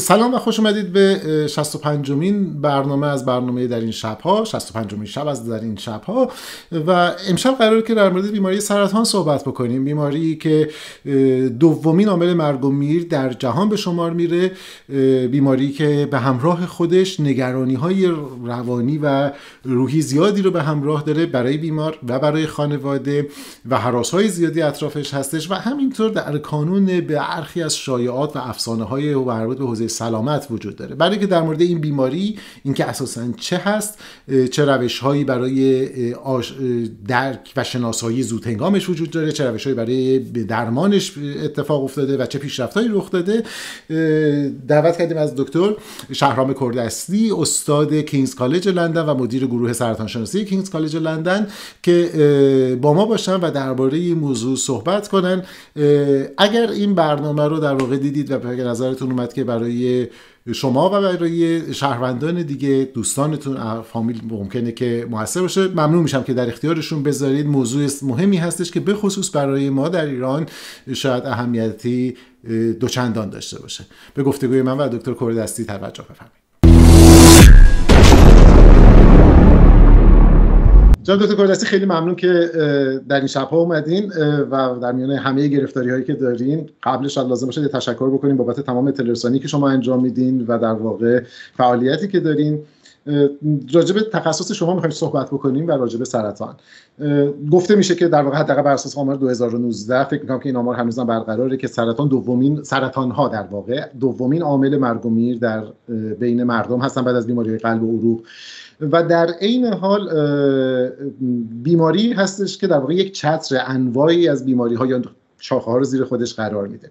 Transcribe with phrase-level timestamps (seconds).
[0.00, 5.04] سلام و خوش اومدید به 65 مین برنامه از برنامه در این شبها 65 مین
[5.04, 6.30] شب از در این شبها.
[6.86, 9.84] و امشب قراره که در مورد بیماری سرطان صحبت بکنیم.
[9.84, 10.68] بیماری که
[11.60, 14.52] دومین عامل مرگ و میر در جهان به شمار میره.
[15.28, 18.06] بیماری که به همراه خودش نگرانی های
[18.44, 19.30] روانی و
[19.64, 23.28] روحی زیادی رو به همراه داره برای بیمار و برای خانواده
[23.68, 25.50] و حراس های زیادی اطرافش هستش.
[25.50, 30.46] و همینطور در کانون به برخی از شایعات و افسانه های مربوط به حوزه سلامت
[30.50, 30.94] وجود داره.
[30.94, 33.98] برای که در مورد این بیماری اینکه اساسا چه هست
[34.50, 35.88] چه روش هایی برای
[37.08, 41.12] درک و شناسایی زود هنگامش وجود داره چه روش هایی برای درمانش
[41.44, 43.42] اتفاق افتاده و چه پیشرفتهایی رخ داده.
[44.68, 45.74] دعوت کردیم از دکتر
[46.12, 51.46] شهرام کردستی استاد کینگز کالج لندن و مدیر گروه سرطان شناسی کینگز کالج لندن
[51.82, 55.42] که با ما باشن و درباره این موضوع صحبت کنن.
[56.38, 59.71] اگر این برنامه رو در واقع دیدید و به نظرتون اومد که برای
[60.54, 65.68] شما و برای شهروندان دیگه دوستانتون فامیل ممکنه که موثر باشه.
[65.68, 67.46] ممنون میشم که در اختیارشون بذارید.
[67.46, 70.46] موضوع مهمی هستش که به خصوص برای ما در ایران
[70.94, 72.16] شاید اهمیتی
[72.80, 73.84] دوچندان داشته باشه.
[74.14, 76.41] به گفتگوی من و دکتر کوردستی توجه بفرمایید.
[81.02, 82.50] جناب دکتر کوردستی خیلی ممنون که
[83.08, 84.12] در این شبها اومدین
[84.50, 88.90] و در میان همه گرفتاری هایی که دارین قبلش لازم باشه تشکر بکنیم بابت تمام
[88.90, 91.22] تلرسانی که شما انجام میدین و در واقع
[91.56, 92.58] فعالیتی که دارین.
[93.72, 96.54] راجب تخصص شما می‌خوایم صحبت بکنیم و راجب سرطان.
[97.52, 100.76] گفته میشه که در واقع حداقل بر اساس آمار 2019 فکر می‌کنم که این آمار
[100.76, 105.64] هنوزم برقراره که سرطان دومین سرطان ها در واقع دومین عامل مرگ و میر در
[106.20, 108.20] بین مردم هستن بعد از بیماری قلب و عروق.
[108.92, 110.10] و در عین حال
[111.62, 115.02] بیماری هستش که در واقع یک چتر انواعی از بیماری ها یا
[115.38, 116.90] شاخه ها رو زیر خودش قرار میده.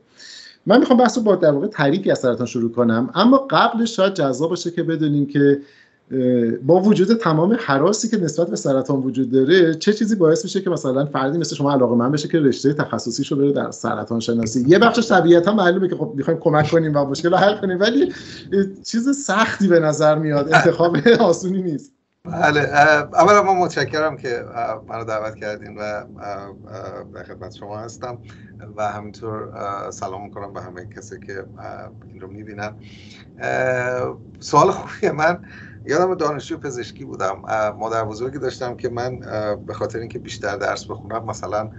[0.65, 4.13] من می‌خوام بحث رو با در واقع تعریفی از سرطان شروع کنم اما قبلش شاید
[4.13, 5.61] جذاب باشه که بدونیم که
[6.63, 10.69] با وجود تمام حراسی که نسبت به سرطان وجود داره چه چیزی باعث میشه که
[10.69, 14.79] مثلا فردی مثل شما علاقه من بشه که رشته تخصصیشو بره در سرطان شناسی؟ یه
[14.79, 18.13] بخش طبیعتا معلومه که خب می‌خوایم کمک کنیم و مشکل رو حل کنیم ولی
[18.83, 21.91] چیز سختی به نظر میاد انتخاب آسونی نیست.
[22.25, 22.59] بله
[23.13, 24.45] اولا ما متشکرم که
[24.87, 26.03] منو دعوت کردین و
[27.13, 28.19] در خدمت شما هستم
[28.75, 29.51] و همینطور
[29.91, 31.45] سلام می‌کنم به همه کسی که
[32.07, 32.75] این رو می‌بینن.
[34.39, 35.45] سوال خوبیه من
[35.85, 37.41] یادم دانشجو پزشکی بودم.
[37.77, 39.19] مادر بزرگی داشتم که من
[39.65, 41.69] به خاطر اینکه بیشتر درس بخونم مثلا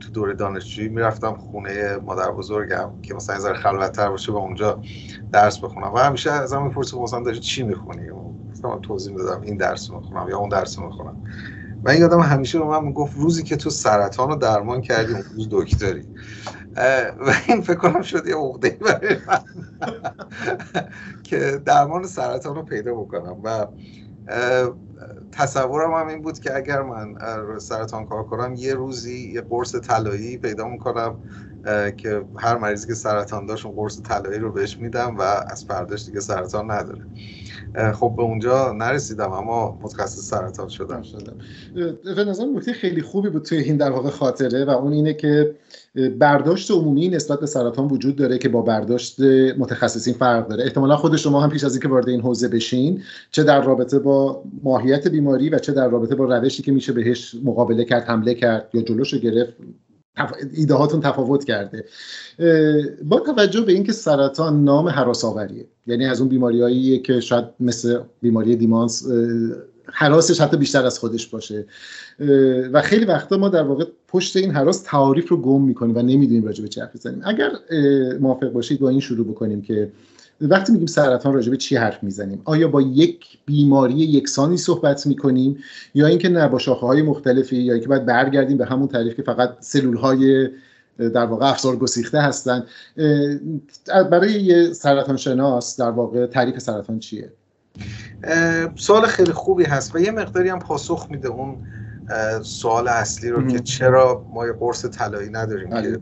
[0.00, 4.80] تو دوره دانشجویی می‌رفتم خونه مادر بزرگم که مثلا یه خلوتتر باشه و اونجا
[5.32, 5.94] درس بخونم.
[5.94, 8.10] و همیشه ازم می‌پرسید مثلا داشت چی می‌خونی؟
[8.66, 11.22] مثلا توضیح می‌دادم این درس می‌خونم یا اون درس می‌خونم.
[11.84, 15.22] و این یادم همیشه رو من می‌گفت روزی که تو سرطان رو درمان کردی اون
[15.36, 16.08] روز دکتری.
[17.26, 19.38] و این فکر کنم شد یه عقده برای من.
[21.22, 23.36] که درمان سرطان رو پیدا بکنم.
[23.44, 23.66] و
[25.32, 27.14] تصورم هم این بود که اگر من
[27.58, 31.18] سرطان کار کنم یه روزی یه قرص طلایی پیدا می‌کنم
[31.96, 36.06] که هر مریضی که سرطان داشت اون قرص طلایی رو بهش میدم و از فرداش
[36.06, 37.06] دیگه سرطان نداره.
[37.94, 41.02] خب به اونجا نرسیدم اما متخصص سرطان شدم.
[42.16, 45.54] به نظر نکته خیلی خوبی بود توی این در واقع خاطره و اون اینه که
[46.18, 49.20] برداشت عمومی نسبت به سرطان وجود داره که با برداشت
[49.58, 50.64] متخصصین فرق داره.
[50.64, 54.42] احتمالا خود شما هم پیش از اینکه وارد این حوزه بشین چه در رابطه با
[54.62, 58.68] ماهیت بیماری و چه در رابطه با روشی که میشه بهش مقابله کرد حمله کرد
[58.74, 59.52] یا جلوش گرفت
[60.52, 61.84] ایده هاتون تفاوت کرده.
[63.04, 68.00] با توجه به اینکه سرطان نام حراس آوریه یعنی از اون بیماریایی که شاید مثل
[68.22, 69.06] بیماری دیمانس
[69.92, 71.64] حراسش حتی بیشتر از خودش باشه.
[72.72, 76.44] و خیلی وقتا ما در واقع پشت این حراس تعاریف رو گم می‌کنیم و نمی‌دونیم
[76.44, 77.22] راجع به چه حرف بزنیم.
[77.24, 77.50] اگر
[78.20, 79.92] موافق باشید با این شروع بکنیم که
[80.40, 85.58] وقتی میگیم سرطان راجع به چی حرف می‌زنیم آیا با یک بیماری یکسانی صحبت می‌کنیم
[85.94, 89.22] یا اینکه نه با شاخه های مختلفی یا اینکه باید برگردیم به همون تعریف که
[89.22, 90.48] فقط سلول های
[90.98, 92.64] در واقع افزار گسیخته هستن
[93.86, 97.32] برای یه سرطان شناس در واقع تعریف سرطان چیه؟
[98.76, 101.56] سوال خیلی خوبی هست و یه مقداری هم پاسخ میده اون
[102.42, 106.00] سوال اصلی رو که چرا ما یه قرص طلایی نداریم که بله.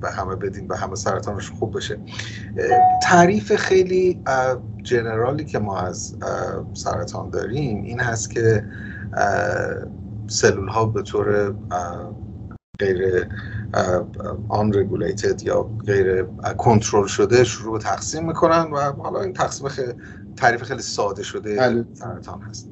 [0.00, 1.98] به همه بدین به همه سرطانش خوب بشه
[3.02, 4.22] تعریف خیلی
[4.82, 6.16] جنرالی که ما از
[6.74, 8.64] سرطان داریم این هست که
[10.26, 11.54] سلول ها به طور
[12.80, 13.28] غیر
[14.48, 16.22] آن رگولیتد یا غیر
[16.58, 19.68] کنترل شده شروع به تقسیم می‌کنن و حالا این تقسیم
[20.36, 21.86] تعریف خیلی ساده شده بله.
[21.94, 22.70] سرطان هست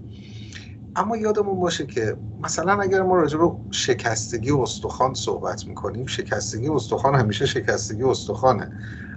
[0.96, 7.14] اما یادمون باشه که مثلا اگر ما راجع به شکستگی استخوان صحبت می‌کنیم شکستگی استخوان
[7.14, 8.70] همیشه شکستگی استخوانه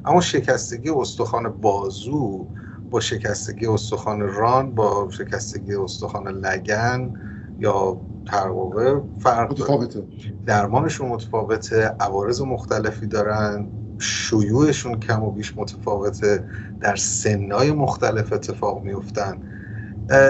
[0.05, 2.47] اما شکستگی استخوان بازو
[2.89, 7.13] با شکستگی استخوان ران با شکستگی استخوان لگن
[7.59, 10.03] یا ترقوه فرق متفاوته.
[10.45, 13.67] درمانشون متفاوته عوارض مختلفی دارن
[13.99, 16.43] شیوعشون کم و بیش متفاوته
[16.79, 19.37] در سنهای مختلف اتفاق میفتن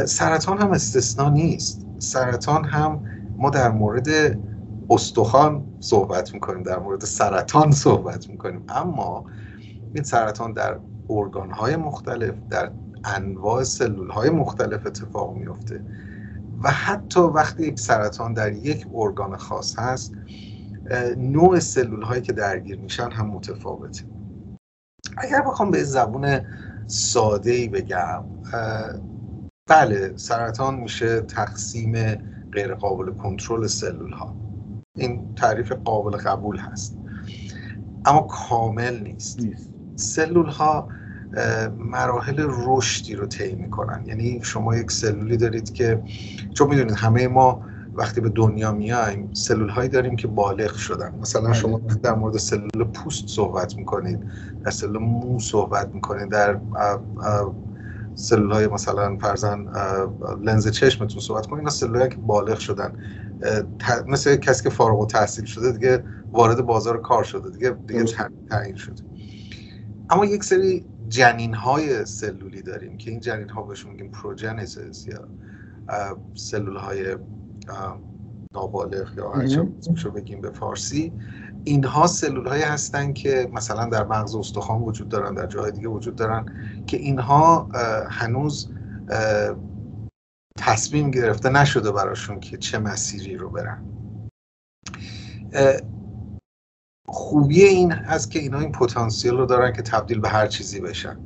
[0.05, 1.85] سرطان هم استثنا نیست.
[1.99, 3.03] سرطان هم
[3.37, 4.07] ما در مورد
[4.89, 8.63] استخوان صحبت می‌کنیم در مورد سرطان صحبت می‌کنیم.
[8.69, 9.25] اما
[9.93, 10.77] این سرطان در
[11.09, 12.71] ارگانهای مختلف در
[13.05, 15.81] انواع سلول های مختلف اتفاق میفته
[16.63, 20.13] و حتی وقتی یک سرطان در یک ارگان خاص هست
[21.17, 24.03] نوع سلول هایی که درگیر میشن هم متفاوته.
[25.17, 26.39] اگر بخوام به زبون
[26.87, 28.23] ساده ای بگم
[29.69, 32.15] بله سرطان میشه تقسیم
[32.51, 34.35] غیر قابل کنترل سلول ها
[34.95, 36.97] این تعریف قابل قبول هست.
[38.05, 39.73] اما کامل نیست, نیست.
[39.95, 40.89] سلول ها
[41.77, 44.03] مراحل رشدی رو طی می‌کنن.
[44.05, 46.03] یعنی شما یک سلولی دارید که
[46.53, 47.61] چون می‌دونید همه ما
[47.93, 51.15] وقتی به دنیا میایم سلول هایی داریم که بالغ شدن.
[51.21, 51.53] مثلا بله.
[51.53, 54.19] شما در مورد سلول پوست صحبت می‌کنید
[54.63, 56.59] در سلول مو صحبت می‌کنید در
[58.15, 59.65] سلول های مثلا فرزن
[60.41, 62.93] لنز چشمتون صحبت کنید اینا سلول که بالغ شدن.
[64.07, 68.05] مثل کسی که فارغ و تحصیل شده دیگه وارد بازار کار شده دیگه دیگه
[68.49, 69.03] تعیین شده.
[70.09, 75.27] اما یک سری جنین های سلولی داریم که این جنین ها بهشون میگیم پروجنیسیس یا
[76.33, 77.17] سلول های
[78.53, 81.13] نابالغ یا هرچه بگیم به فارسی.
[81.63, 86.15] اینها سلول هایی هستن که مثلا در مغز استخوان وجود دارن در جاهای دیگه وجود
[86.15, 86.45] دارن
[86.87, 87.69] که اینها
[88.09, 88.69] هنوز
[90.57, 93.83] تصمیم گرفته نشده براشون که چه مسیری رو برن.
[97.09, 101.17] خوبی این هست که اینا این پتانسیل رو دارن که تبدیل به هر چیزی بشن.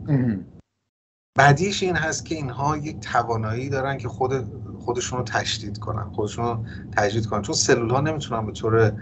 [1.35, 4.33] بعدیش این هست که اینها یک توانایی دارن که خود
[4.79, 6.03] خودشون رو تشدید کنن.
[6.03, 6.65] خودشون رو
[6.97, 7.41] تجدید کنن.
[7.41, 8.93] چون سلول ها نمی‌تونن به طور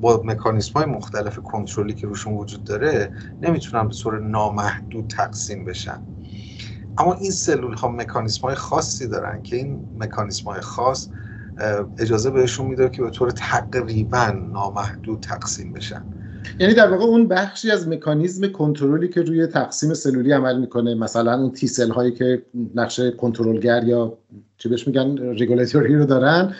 [0.00, 3.12] با مکانیسم های مختلف کنترلی که روشون وجود داره
[3.42, 6.02] نمی‌تونن به طور نامحدود تقسیم بشن.
[6.98, 11.08] اما این سلول ها مکانیسم های خاصی دارن که این مکانیسم های خاص
[11.98, 16.04] اجازه بهشون میده که به طور تقریبا نامحدود تقسیم بشن.
[16.58, 21.40] یعنی در واقع اون بخشی از مکانیزم کنترلی که روی تقسیم سلولی عمل می‌کنه مثلا
[21.40, 22.42] اون تی سل هایی که
[22.74, 24.18] نقش کنترلگر یا
[24.58, 26.54] چه بهش میگن رگولاتوری رو دارن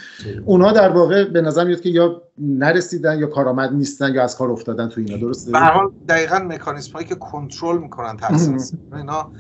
[0.45, 4.51] اونها در واقع به نظر میاد که یا نرسیدن یا کارآمد نیستن یا از کار
[4.51, 5.17] افتادن تو اینا.
[5.17, 8.59] درسته؟ به حال دقیقاً مکانیزم هایی که کنترل می‌کنن تقسیم
[8.97, 9.31] اینا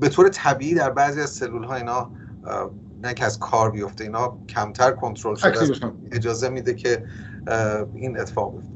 [0.00, 2.10] به طور طبیعی در بعضی از سلول ها اینا
[3.04, 7.04] نه که از کار بیفته اینا کمتر کنترل شده اجازه میده که
[7.94, 8.74] این اتفاق بیفته.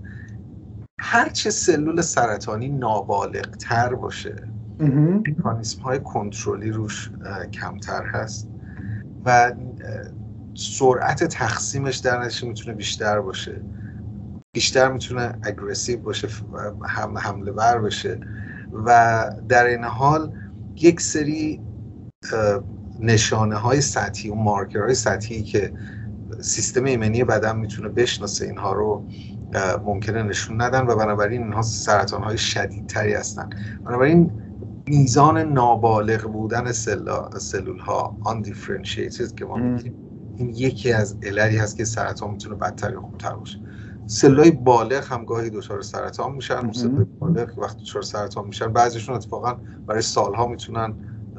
[1.01, 4.49] هرچه سلول سرطانی نابالغ تر باشه
[4.81, 7.11] مکانیسم های کنترلی روش
[7.53, 8.49] کمتر هست
[9.25, 9.53] و
[10.55, 13.61] سرعت تقسیمش در نتیجه می‌تونه بیشتر باشه.
[14.53, 16.29] بیشتر می‌تونه اگریسیو باشه
[16.85, 18.21] هم حمله بر بشه
[18.85, 20.33] و در این حال
[20.77, 21.63] یک سری
[23.01, 25.73] نشانه های سطحی و مارکر های سطحی که
[26.41, 29.05] سیستم ایمنی بدن می‌تونه بشناسه اینها رو
[29.85, 33.51] ممکنه نشون ندن و بنابراین اینها سرطان های شدیدتری هستن.
[33.85, 34.31] بنابراین
[34.87, 39.95] میزان نابالغ بودن سلول ها undifferentiated که ما میگیم
[40.37, 43.61] این یکی از عللی هست که سرطان می‌تونه بدتر یا خوبتر باشه.
[44.07, 49.55] سلول بالغ هم گاهی دچار سرطان میشن سلول بالغ وقتی دچار سرطان میشن بعضیشون اتفاقا
[49.87, 50.95] برای سالها می‌تونن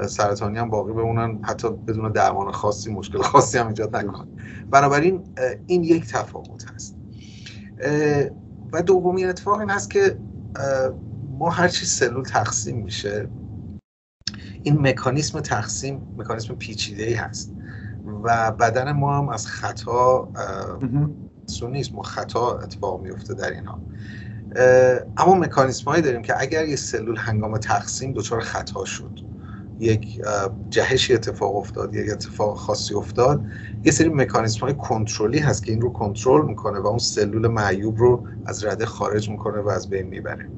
[0.08, 4.28] سرطانی هم باقی بمونن حتی بدون درمان خاصی مشکل خاصی هم ایجاد نکنن
[4.70, 5.24] بنابراین
[5.68, 6.96] این یک تفاوت هست.
[8.74, 10.18] و دومین اتفاق این هست که
[11.40, 13.30] ما هرچی سلول تقسیم میشه
[14.64, 17.54] این مکانیسم تقسیم مکانیسم پیچیده ای هست.
[18.24, 20.30] و بدن ما هم از خطا
[21.70, 21.94] نیست.
[21.94, 23.82] ما خطا اتفاق میفته در اینها.
[25.18, 29.29] اما مکانیسم هایی داریم که اگر یه سلول هنگام تقسیم دچار خطا شد.
[29.80, 30.22] یک
[30.70, 33.46] جهشی اتفاق افتاد یک اتفاق خاصی افتاد.
[33.86, 37.98] یه سری مکانیزم های کنترلی هست که این رو کنترل می‌کنه و اون سلول معیوب
[37.98, 40.50] رو از رده خارج می‌کنه و از بین می‌بره.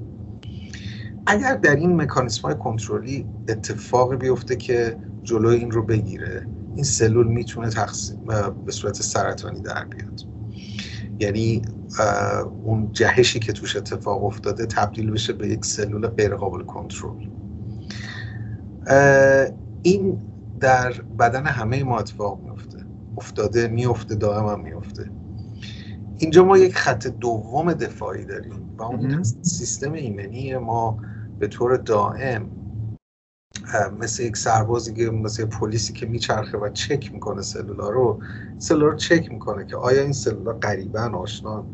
[1.26, 7.28] اگر در این مکانیزم های کنترلی اتفاقی بیفته که جلوی این رو بگیره این سلول
[7.28, 8.20] می‌تونه تقسیم
[8.66, 10.22] به صورت سرطانی در بیاد.
[11.20, 11.62] یعنی
[12.64, 17.28] اون جهشی که توش اتفاق افتاده تبدیل بشه به یک سلول غیر قابل کنترل.
[19.82, 20.22] این
[20.60, 22.86] در بدن همه ما اتفاق میفته
[23.18, 25.12] افتاده میفته دائم هم میفته
[26.18, 30.98] اینجا ما یک خط دوم دفاعی داریم و اون سیستم ایمنی ما
[31.40, 32.50] به طور دائم
[34.00, 38.20] مثل یک سربازی که مثل پلیسی که میچرخه و چک می‌کنه سلولا رو
[38.58, 41.66] سلولا رو چک می‌کنه که آیا این سلولا قریبا آشنا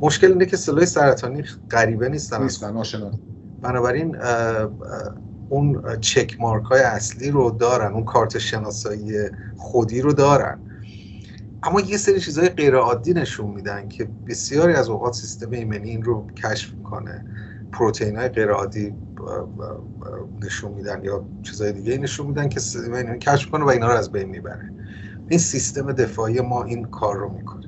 [0.00, 2.42] مشکل اینه که سلولای سرطانی غریبه نیستن.
[2.42, 3.10] نیستن آشنا.
[3.62, 4.16] بنابراین
[5.48, 9.12] اون چک مارک های اصلی رو دارن اون کارت شناسایی
[9.56, 10.58] خودی رو دارن.
[11.62, 16.02] اما یه سری چیزهای غیر عادی نشون میدن که بسیاری از اوقات سیستم ایمنی این
[16.02, 17.24] رو کشف می‌کنه.
[17.72, 18.94] پروتئین های غیر عادی
[20.42, 24.12] نشون میدن یا چیزهای دیگه نشون میدن که سیستم کشف کنه و اینا رو از
[24.12, 24.72] بین می‌بره.
[25.28, 27.66] این سیستم دفاعی ما این کار رو می‌کنه.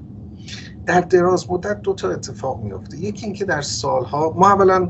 [0.87, 4.89] در دراز مدت دو تا اتفاق میفته یکی اینکه در سالها ما اولا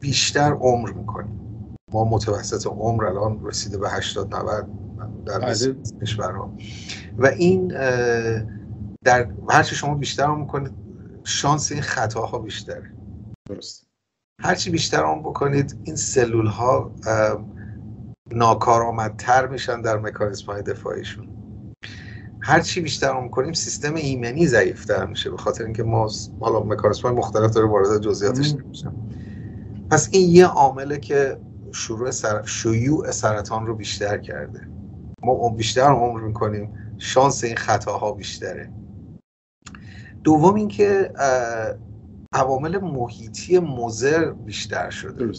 [0.00, 1.40] بیشتر عمر می‌کنیم.
[1.92, 4.66] ما متوسط عمر الان رسیده به 80 90
[5.24, 5.76] در بله.
[6.02, 6.54] کشورها.
[7.18, 7.68] و این
[9.04, 10.72] در هرچی شما بیشتر می‌کنید
[11.24, 12.92] شانس این خطاها بیشتره.
[13.48, 13.86] درست.
[14.40, 16.92] هرچی بیشتر آن بکنید این سلول ها
[18.32, 21.28] ناکارآمدتر میشن در مکانیزم های دفاعیشون.
[22.42, 27.16] هرچی بیشتر آن کنیم سیستم ایمنی ضعیفتر میشه به خاطر اینکه ما حالا مکانیزم های
[27.16, 28.94] مختلف داره وارد جزئیاتش نمیشم
[29.90, 31.40] پس این یه عامله که
[31.72, 32.42] شروع سر...
[32.42, 34.68] شیوع سرطان رو بیشتر کرده.
[35.22, 38.72] ما بیشتر عمر می‌کنیم شانس این خطاها بیشتره.
[40.24, 41.12] دوم اینکه
[42.32, 45.32] عوامل محیطی مضر بیشتر شده.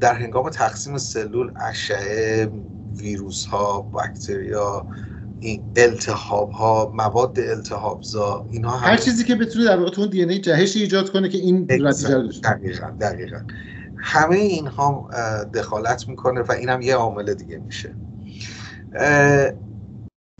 [0.00, 2.52] در هنگام تقسیم سلول اشعه
[2.96, 5.15] ویروس ها باکتریا این
[5.76, 10.40] التهاب ها مواد التهاب زا اینها هر چیزی که بتونه در واقع تو دی ان
[10.40, 13.38] جهش ایجاد کنه که این نتیجه دقیقاً دقیقاً.
[13.96, 15.10] همه اینها
[15.54, 17.94] دخالت می‌کنه و اینم یه عامل دیگه میشه.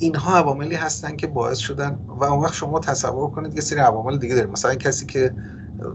[0.00, 4.18] اینها عواملی هستن که باعث شدن و اون وقت شما تصور کنید یه سری عوامل
[4.18, 4.50] دیگه داریم.
[4.50, 5.34] مثلا کسی که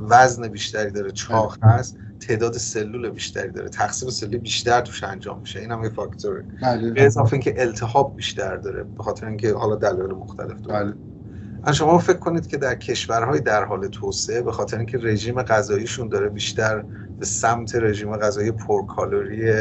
[0.09, 1.71] وزن بیشتری داره چاق بله.
[1.71, 6.43] هست تعداد سلول بیشتری داره تقسیم سلول بیشتر توش انجام میشه این هم یه فاکتوره
[6.61, 6.91] بله.
[6.91, 11.73] به اضافه اینکه التهاب بیشتر داره به خاطر اینکه حالا دلایل مختلف داره بله.
[11.73, 16.29] شما فکر کنید که در کشورهای در حال توسعه به خاطر اینکه رژیم غذاییشون داره
[16.29, 16.83] بیشتر
[17.19, 19.53] به سمت رژیم غذایی پرکالری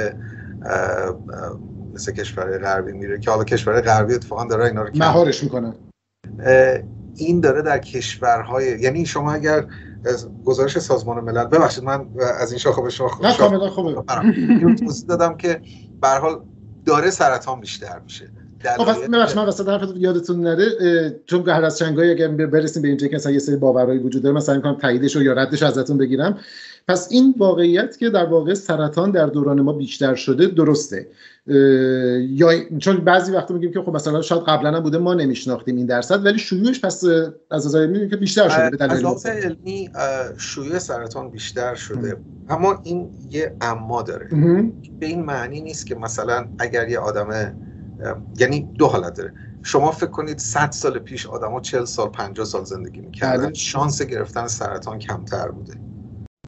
[1.95, 5.73] مثل کشور غربی میره که حالا کشور غربی اتفاقا داره اینا رو مهارش می‌کنه
[7.17, 9.67] این داره در کشورهای یعنی شما اگر
[10.45, 11.45] گزارش سازمان ملل.
[11.45, 12.07] ببخشید من
[12.39, 13.97] از این شاخه به شاخه نه کاملا خوبه.
[15.09, 15.61] دادم که
[16.03, 16.41] به حال
[16.87, 18.31] داره سرطان بیشتر میشه.
[18.77, 20.67] خب پس ببخشید من وسط حرفتون یادتون نره
[21.27, 24.37] چون هر از چنگای اگه برسیم به اینجا که مثلا یه سری باورایی وجود داره
[24.37, 26.39] مثلا می‌کنم تاییدش رو یا ردش ازتون بگیرم.
[26.89, 31.07] پس این واقعیت که در واقع سرطان در دوران ما بیشتر شده درسته.
[32.21, 35.87] یا چون بعضی وقتا میگیم که خب مثلا شاید قبلا هم بوده ما نمیشناختیم این
[35.87, 37.05] درصد ولی شیوعش پس
[37.51, 39.91] از نظر علمی که بیشتر شده به از علمی
[40.39, 42.17] شیوع سرطان بیشتر شده.
[42.49, 44.29] اما این یه اما داره.
[45.01, 47.57] به این معنی نیست که مثلا اگر یه آدم
[48.39, 49.33] یعنی دو حالت داره.
[49.63, 53.45] شما فکر کنید 100 سال پیش آدما 40 سال 50 سال زندگی می‌کردن.
[53.45, 53.55] بله.
[53.55, 55.75] شانس گرفتن سرطان کمتر بوده.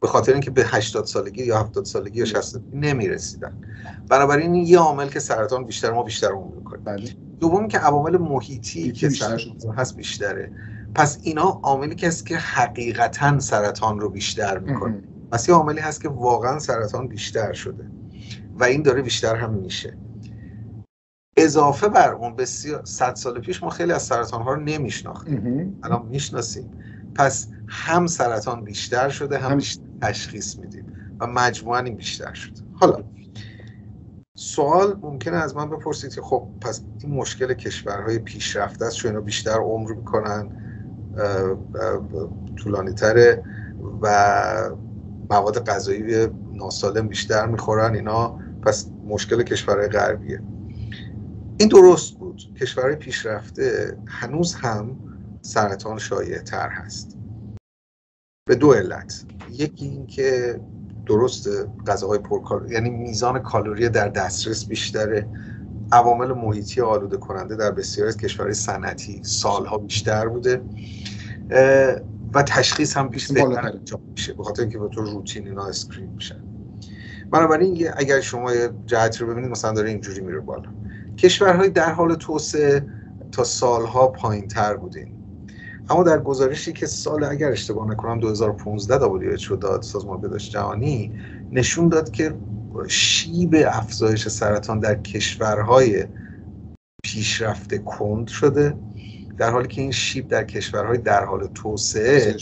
[0.03, 3.61] به خاطر اینکه به 80 سالگی یا 70 سالگی یا 60 نمی رسیدن
[4.09, 6.83] بنابراین این یه عامل که سرطان بیشتر ما بیشتر عمر می‌کنیم.
[6.83, 7.09] بله.
[7.39, 10.51] دوم که عوامل محیطی که سرطان هست بیشتره.
[10.95, 15.03] پس اینا عاملی که هست که حقیقتا سرطان رو بیشتر می‌کنه.
[15.31, 17.91] پس یه عاملی هست که واقعا سرطان بیشتر شده.
[18.59, 19.97] و این داره بیشتر هم میشه.
[21.37, 25.79] اضافه بر اون بسیار صد سال پیش ما خیلی از سرطان ها رو نمیشناختیم.
[25.83, 26.71] الان می‌شناسیم.
[27.15, 30.85] پس هم سرطان بیشتر شده هم, بیشتر تشخیص میدیم
[31.19, 33.03] و مجموعا این بیشتر شده حالا
[34.35, 39.59] سوال ممکنه از من بپرسید که خب پس این مشکل کشورهای پیشرفته است چون بیشتر
[39.59, 40.49] عمر می‌کنن
[42.55, 43.43] طولانی تره
[44.01, 44.69] و
[45.29, 50.41] مواد غذایی ناسالم بیشتر می‌خورن اینا پس مشکل کشورهای غربیه.
[51.57, 52.41] این درست بود.
[52.61, 54.95] کشورهای پیشرفته هنوز هم
[55.41, 57.17] سرطان شایع تر هست.
[58.45, 59.25] به دو علت.
[59.51, 60.59] یکی اینکه
[61.05, 61.49] درست
[61.87, 65.27] غذاهای پرکالری یعنی میزان کالری در دسترس بیشتره
[65.91, 70.61] عوامل محیطی آلوده کننده در بسیاری از کشورهای صنعتی سالها بیشتر بوده
[72.33, 76.43] و تشخیص هم بیشتر انجام میشه به خاطر اینکه به طور روتین اینا screen میشن.
[77.31, 80.69] بنابراین اگر شما یه جهت رو ببینید مثلا داره اینجوری میره بالا.
[81.17, 82.85] کشورهای در حال توسعه
[83.31, 85.22] تا سالها پایین تر بودن.
[85.89, 91.11] اما در گزارشی که سال اگر اشتباه نکنم 2015 WHO داد سازمان بهداشت جهانی
[91.51, 92.33] نشون داد که
[92.87, 96.05] شیب افزایش سرطان در کشورهای
[97.03, 98.73] پیشرفته کند شده
[99.37, 102.35] در حالی که این شیب در کشورهای در حال توسعه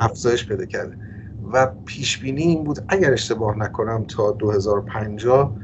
[0.00, 0.98] افزایش پیدا کرده.
[1.52, 5.56] و پیش بینی این بود اگر اشتباه نکنم تا 2050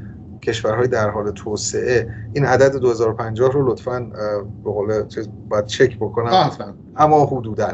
[0.47, 3.99] کشورهای در حال توسعه این عدد 2050 رو لطفا
[4.63, 6.51] به قول چیز باید چک بکنم.
[6.95, 7.71] اما حدودا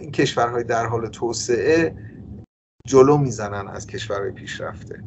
[0.00, 1.94] این کشورهای در حال توسعه
[2.86, 5.02] جلو می‌زنن از کشورهای پیشرفته.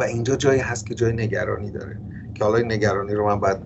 [0.00, 2.00] و اینجا جایی هست که جای نگرانی داره.
[2.34, 3.62] که حالا این نگرانی رو من بعد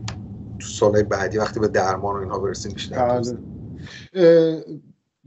[0.59, 3.39] تو سالهای بعدی وقتی به درمان و اینها برسیم بیشتر بله.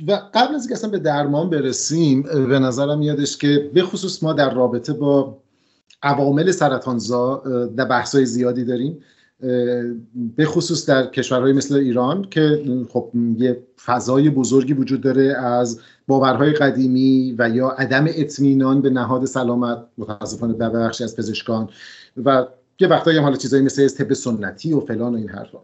[0.08, 4.34] و قبل از اینکه اصلا به درمان برسیم به نظرم یادش که به خصوص ما
[4.34, 5.38] در رابطه با
[6.04, 7.44] عوامل سرطانزا
[7.78, 9.00] در بحثای زیادی داریم
[10.36, 16.52] به خصوص در کشورهای مثل ایران که خب یه فضای بزرگی وجود داره از باورهای
[16.52, 21.70] قدیمی و یا عدم اطمینان به نهاد سلامت متاسفانه به بخشی از پزشکان
[22.26, 22.48] و
[22.80, 25.60] یه وقتایی هم حالا چیزایی مثل طب سنتی و فلان و این حرفا.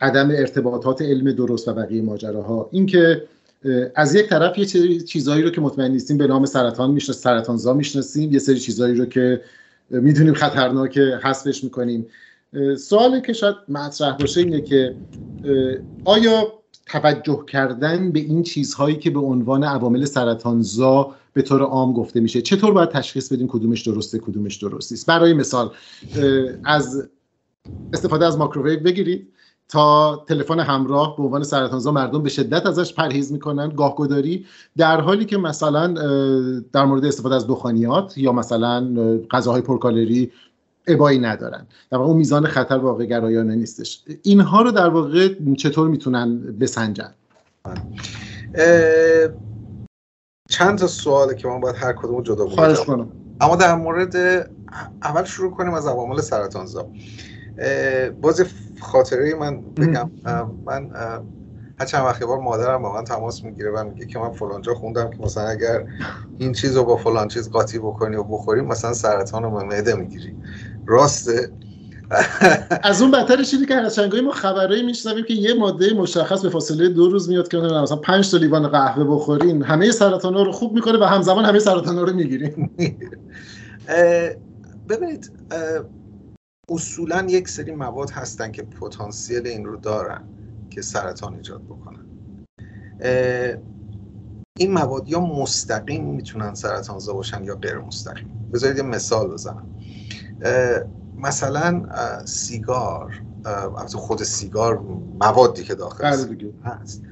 [0.00, 2.68] عدم ارتباطات علم درست و بقیه ماجراها.
[2.72, 3.22] اینکه
[3.94, 8.32] از یک طرف یه چیزایی رو که مطمئن نیستیم به نام سرطان می‌شناسیم سرطانزا می‌شناسیم.
[8.32, 9.40] یه سری چیزایی رو که
[9.90, 12.06] می‌دونیم خطرناکه حذفش می‌کنیم.
[12.78, 14.94] سوالی که شاید مطرح باشه اینه که
[16.04, 16.52] آیا
[16.86, 22.42] توجه کردن به این چیزهایی که به عنوان عوامل سرطانزا به طور عام گفته میشه
[22.42, 25.70] چطور باید تشخیص بدیم کدومش درسته کدومش درست نیست برای مثال
[26.64, 27.08] از
[27.92, 29.28] استفاده از ماکروویو بگیرید.
[29.70, 34.46] تا تلفن همراه به عنوان سرطانزا مردم به شدت ازش پرهیز می‌کنن گاهگداری
[34.76, 35.86] در حالی که مثلا
[36.72, 38.94] در مورد استفاده از دخانیات یا مثلا
[39.30, 40.32] غذاهای پرکالری
[40.86, 41.66] ابایی ندارن.
[41.90, 44.02] در واقع اون میزان خطر واقع گرایانه نیستش.
[44.22, 47.14] اینها رو در واقع چطور می‌تونن بسنجن؟
[50.48, 52.46] چند تا سواله که من باید هر کدوم جدا
[52.86, 53.08] کنم
[53.40, 54.16] اما در مورد
[55.02, 56.88] اول شروع کنیم از عوامل سرطانزا.
[58.20, 58.44] باز
[58.80, 60.10] خاطره من بگم
[60.66, 60.90] من
[61.80, 65.10] هر چند وقتی بار مادرم با من تماس می‌گیره و میگه که من فلانجا خوندم
[65.10, 65.84] که مثلا اگر
[66.38, 70.36] این چیز رو با فلان چیز قاطی بکنی و بخوری مثلا سرطان رو معده می‌گیری.
[70.86, 71.50] راسته؟
[72.82, 76.48] از اون بدترش اینه که از چنگای ما خبرایی میشنویم که یه ماده مشخص به
[76.48, 80.52] فاصله دو روز میاد که مثلا 5 تا لیوان قهوه بخورین همه سرطان ها رو
[80.52, 82.70] خوب می‌کنه و همزمان همه سرطان ها رو می‌گیریم
[84.88, 85.30] ببینید
[86.70, 90.24] اصولا یک سری مواد هستن که پتانسیل این رو دارن
[90.70, 92.04] که سرطان ایجاد بکنن.
[94.56, 98.48] این مواد یا مستقیم می‌تونن سرطانزا باشن یا غیر مستقیم.
[98.52, 99.66] بذارید یه مثال بزنم.
[101.16, 101.86] مثلا
[102.24, 103.22] سیگار
[103.94, 104.78] خود سیگار
[105.20, 107.02] موادی که داخل بله هست.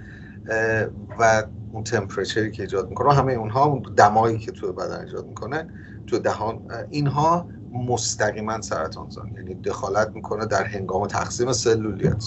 [1.19, 5.69] و اون تمپریچری که ایجاد می‌کنه همه اونها اون دمایی که تو بدن ایجاد می‌کنه
[6.07, 12.25] تو دهان اینها مستقیما سرطانزا یعنی دخالت می‌کنه در هنگام تقسیم سلولیت.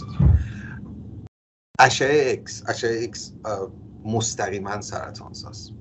[1.80, 3.20] اشعه X اشعه X
[4.06, 5.72] مستقیما سرطانزاست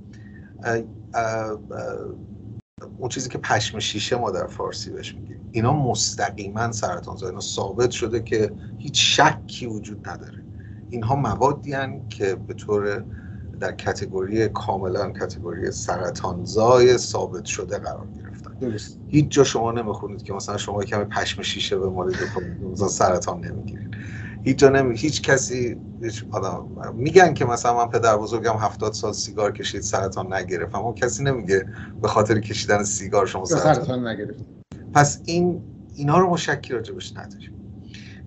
[2.99, 5.49] اون چیزی که پشم شیشه ما در فارسی بهش میگیم.
[5.53, 10.45] اینا مستقیما سرطانزا اینا ثابت شده که هیچ شکی وجود نداره.
[10.91, 11.75] اینها موادی
[12.09, 13.05] که به طور
[13.61, 18.07] در کتگوری کاملا کتگوری سرطانزای ثابت شده قرار
[18.61, 18.99] درست.
[19.07, 22.15] هیچ جا شما نمی‌خونید که مثلا شما کمی پشم شیشه به مورد
[22.61, 23.91] مثلا سرطان نمی‌گیرید.
[24.43, 26.25] هیچ جا نمی هیچ کسی هیچ
[26.95, 30.75] میگن که مثلا من پدر بزرگم هفتاد سال سیگار کشید سرطان نگرفت.
[30.75, 31.69] اما کسی نمیگه
[32.03, 34.45] به خاطر کشیدن سیگار شما سرطان, سرطان نگرفت.
[34.95, 37.51] پس این اینا رو ما شکی راجبش نداریم.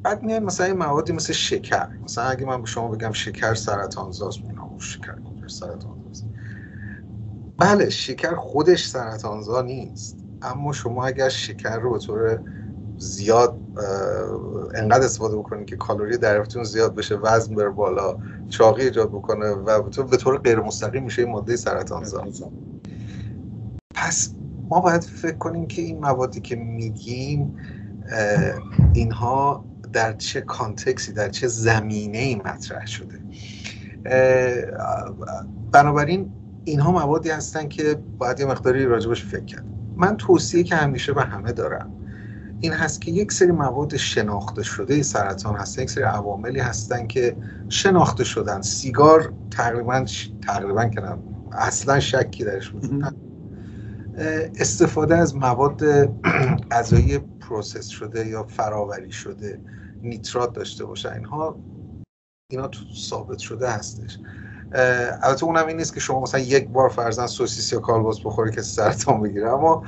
[0.04, 1.90] بعد میاد مثلا این موادی مثل شکر.
[2.04, 6.26] مثلا اگه من به شما بگم شکر سرطان زاست میگم شکر سرطان زاست.
[7.58, 10.23] بله شکر خودش سرطانزا نیست.
[10.44, 12.40] اما شما اگر شکر رو به طور
[12.98, 13.60] زیاد
[14.76, 18.18] انقدر استفاده بکنید که کالری دریافتون زیاد بشه وزن بره بالا
[18.50, 22.24] چاقی ایجاد بکنه و به طور غیر مستقیم میشه ماده سرطانزا
[23.94, 24.36] پس
[24.70, 27.58] ما باید فکر کنیم که این موادی که میگیم
[28.94, 33.20] اینها در چه کانتکسی در چه زمینه ای مطرح شده.
[35.72, 36.32] بنابراین
[36.64, 39.66] اینها موادی هستن که باید یه مقداری راجبش فکر کرد
[39.98, 41.92] من توصیه که همیشه به همه دارم.
[42.60, 47.36] این هست که یک سری مواد شناخته شده سرطان هستن یک سری عواملی هستن که
[47.70, 48.62] شناخته شدن.
[48.62, 50.06] سیگار تقریبا
[50.42, 51.02] تقریبا که
[51.52, 53.16] اصلا شکی درش وجود
[54.56, 55.84] استفاده از مواد
[56.72, 59.62] غذایی process شده یا فراوری شده
[60.02, 61.60] نیترات داشته باشه اینها
[62.52, 64.20] اینا تو ثابت شده هستش.
[64.74, 68.62] البته اونم این نیست که شما مثلا یک بار فرضاً سوسیس یا کالباس بخوری که
[68.62, 69.50] سرطان بگیره.
[69.50, 69.84] اما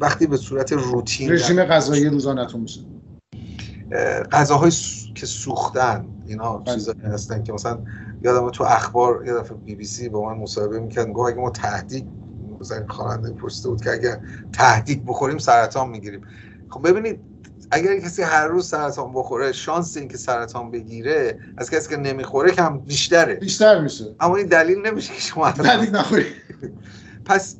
[0.00, 2.80] وقتی به صورت روتین رژیم غذایی روزانه‌تون میشه.
[4.32, 4.72] غذاهای
[5.14, 6.74] که سوختن اینا بله.
[6.74, 7.78] چیزایی هستن که مثلا
[8.22, 11.50] یادم تو اخبار یه دفعه بی بی سی با من مصاحبه می‌کرد گفت اگه ما
[11.50, 12.08] تهدید
[12.60, 14.20] مثلا خواننده پرسیده بود که اگه
[14.52, 16.20] تهدید بخوریم سرطان می‌گیریم.
[16.68, 17.20] خب ببینید
[17.74, 22.78] اگر کسی هر روز سرطان بخوره شانس اینکه سرطان بگیره از کسی که نمی‌خوره کم
[22.78, 23.34] بیشتره.
[23.34, 24.04] بیشتر میشه.
[24.20, 26.26] اما این دلیل نمیشه که شما دلیل نخوری.
[27.28, 27.56] پس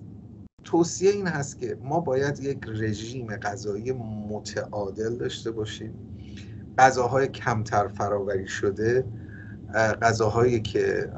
[0.64, 3.92] توصیه این هست که ما باید یک رژیم غذایی
[4.30, 5.94] متعادل داشته باشیم.
[6.78, 9.04] غذاهای کمتر فراوری شده
[10.02, 11.10] غذاهایی که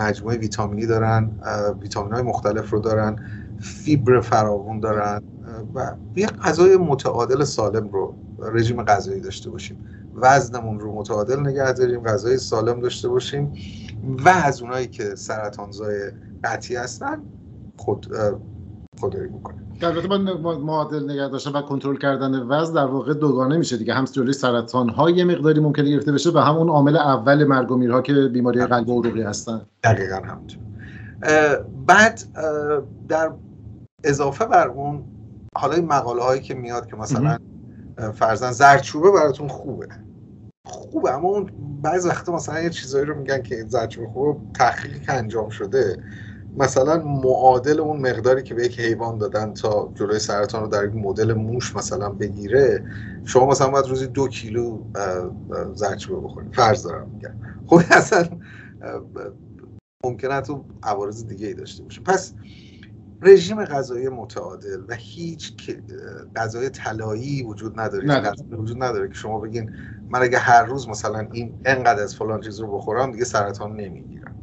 [0.00, 1.30] مجموعه ویتامینی دارن
[1.80, 3.16] ویتامین های مختلف رو دارن
[3.60, 5.22] فیبر فراوون دارن.
[5.74, 9.84] و یک غذای متعادل سالم رو رژیم غذایی داشته باشیم.
[10.14, 13.52] وزنمون رو متعادل نگه داریم غذای سالم داشته باشیم
[14.24, 15.98] و از اونایی که سرطانزای
[16.44, 17.22] قطعی هستن
[17.76, 18.06] خود
[19.00, 19.64] خودداری بکنیم.
[19.82, 23.94] البته با معادل نگه داشتن و کنترل کردن وزن در واقع دوگانه میشه دیگه.
[23.94, 27.76] هم جلوی سرطان ها یه مقداری ممکنه گرفته بشه و همون عامل اول مرگ و
[27.76, 29.60] میرها که بیماری قلب و عروقی هستن.
[29.84, 30.58] دقیقا همونطور.
[31.86, 32.20] بعد
[33.08, 33.30] در
[34.04, 35.04] اضافه بر اون
[35.58, 37.38] حالا این مقاله هایی که میاد که مثلا
[38.14, 39.88] فرزن زرچوبه براتون خوبه.
[40.64, 41.50] خوبه اما اون
[41.82, 46.02] بعض وقتا مثلا یه چیزایی رو میگن که زرچوبه خوبه تحقیقی که انجام شده.
[46.56, 50.94] مثلا معادل اون مقداری که به یک حیوان دادن تا جلوی سرطان رو در یک
[50.94, 52.84] مدل موش مثلا بگیره
[53.24, 54.82] شما مثلا باید روزی دو کیلو
[55.74, 56.54] زرچوبه بخورید.
[56.54, 57.34] فرض دارم میگم.
[57.66, 58.28] خب اصلا
[60.04, 62.00] ممکنه تو عوارض دیگه ای داشته باشه.
[62.00, 62.32] پس
[63.22, 65.56] رژیم غذایی متعادل و هیچ
[66.36, 68.32] غذای طلایی وجود نداره.
[68.50, 69.72] وجود نداره که شما بگین
[70.10, 74.34] من اگه هر روز مثلا این انقدر از فلان چیز رو بخورم دیگه سرطان نمی‌گیرم.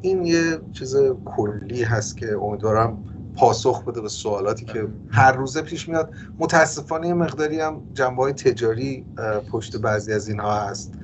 [0.00, 3.04] این یه چیز کلی هست که امیدوارم
[3.36, 6.14] پاسخ بده به سوالاتی که هر روزه پیش میاد.
[6.38, 9.06] متاسفانه مقداری هم جنبه های تجاری
[9.50, 10.94] پشت بعضی از اینها هست.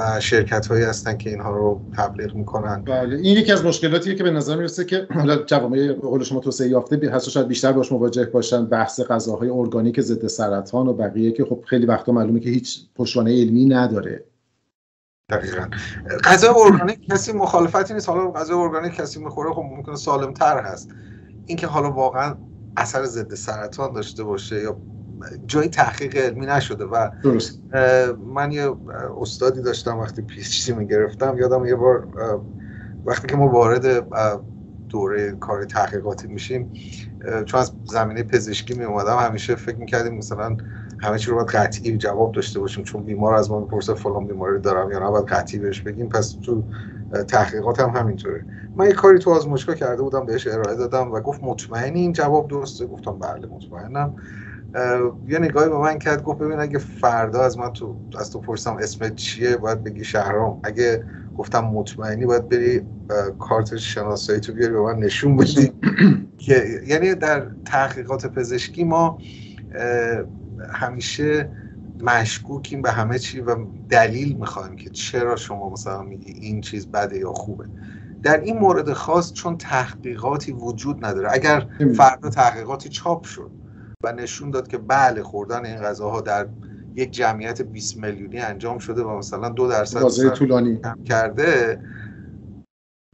[0.00, 2.84] و شرکت هایی هستن که اینها رو تبلیغ می‌کنن.
[2.84, 6.68] بله این یکی از مشکلاتیه که به نظر می‌رسه که حالا جوامع قول شما توسعه
[6.68, 11.44] یافته هست شاید بیشتر باش مواجه باشن بحث غذاهای ارگانیک ضد سرطان و بقیه که
[11.44, 14.24] خب خیلی وقتا معلومه که هیچ پشتوانه علمی نداره.
[15.28, 15.66] دقیقا.
[16.24, 18.08] غذا ارگانیک کسی مخالفتی نیست.
[18.08, 20.90] حالا غذا ارگانیک کسی می‌خوره خب ممکنه سالم تر هست.
[21.46, 22.34] اینکه حالا واقعا
[22.76, 24.76] اثر ضد سرطان داشته باشه یا
[25.46, 27.62] جای تحقیق علمی نشده و درست.
[28.34, 28.76] من یه
[29.20, 32.08] استادی داشتم وقتی پیش می گرفتم یادم یه بار
[33.04, 34.06] وقتی که ما وارد
[34.88, 36.72] دوره کار تحقیقاتی میشیم
[37.46, 40.56] چون از زمینه پزشکی می اومدم همیشه فکر می‌کردیم مثلا
[40.98, 44.60] همه چی رو باید قطعی جواب داشته باشیم چون بیمار از ما می‌پرسه فلان بیماری
[44.60, 46.64] دارم یا نه باید قطعی بهش بگیم پس تو
[47.28, 48.44] تحقیقات هم همینطوره.
[48.76, 52.48] من یه کاری تو آزمایشگاه کرده بودم بهش ارائه دادم و گفت مطمئنی این جواب
[52.48, 54.14] درسته؟ گفتم بله مطمئنم.
[55.28, 58.76] یه نگاهی به من کرد گفت ببین اگه فردا از من تو از تو پرسم
[58.76, 60.60] اسمت چیه باید بگی شهرام.
[60.64, 61.04] اگه
[61.38, 62.80] گفتم مطمئنی باید بری
[63.38, 65.72] کارت شناسایی تو بیاری به من نشون بدی.
[66.46, 69.18] که یعنی در تحقیقات پزشکی ما
[70.72, 71.48] همیشه
[72.00, 73.56] مشکوکیم به همه چی و
[73.88, 77.64] دلیل می‌خوایم که چرا شما مثلا میگی این چیز بده یا خوبه.
[78.22, 81.28] در این مورد خاص چون تحقیقاتی وجود نداره.
[81.32, 83.50] اگر فردا تحقیقاتی چاپ شد
[84.04, 86.46] و نشون داد که بله خوردن این غذاها در
[86.96, 90.80] یک جمعیت 20 میلیونی انجام شده و مثلا دو درصد طولانی.
[91.04, 91.80] کرده.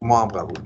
[0.02, 0.58] ما هم قبول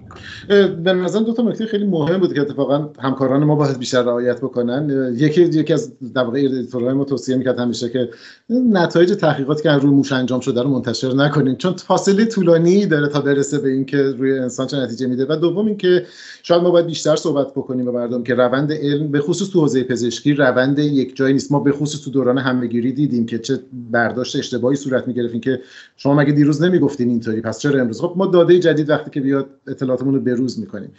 [0.66, 4.40] به نظر دو تا نکته خیلی مهم بود که اتفاقا همکاران ما باید بیشتر رعایت
[4.40, 5.12] بکنن.
[5.16, 8.10] یکی یکی از در واقع editor های ما توصیه می‌کرد همیشه که
[8.50, 13.20] نتایج تحقیقاتی که روی موش انجام شده رو منتشر نکنین چون فاصله طولانی داره تا
[13.20, 15.26] برسه به اینکه روی انسان چه نتیجه میده.
[15.28, 16.06] و دوم اینکه
[16.42, 19.84] شاید ما باید بیشتر صحبت بکنیم به مردم که روند علم به خصوص تو حوزه
[19.84, 21.52] پزشکی روند یک جایی نیست.
[21.52, 25.42] ما به خصوص تو دوران همهگیری دیدیم که چه برداشت اشتباهی صورت می‌گرفت.
[25.42, 25.60] که
[25.96, 30.14] شما مگه دیروز نمی‌گفتین اینطوری پس چرا امروز؟ خب ما داده جدید وقتی بیاد اطلاعاتمون
[30.14, 30.92] رو بروز می‌کنیم.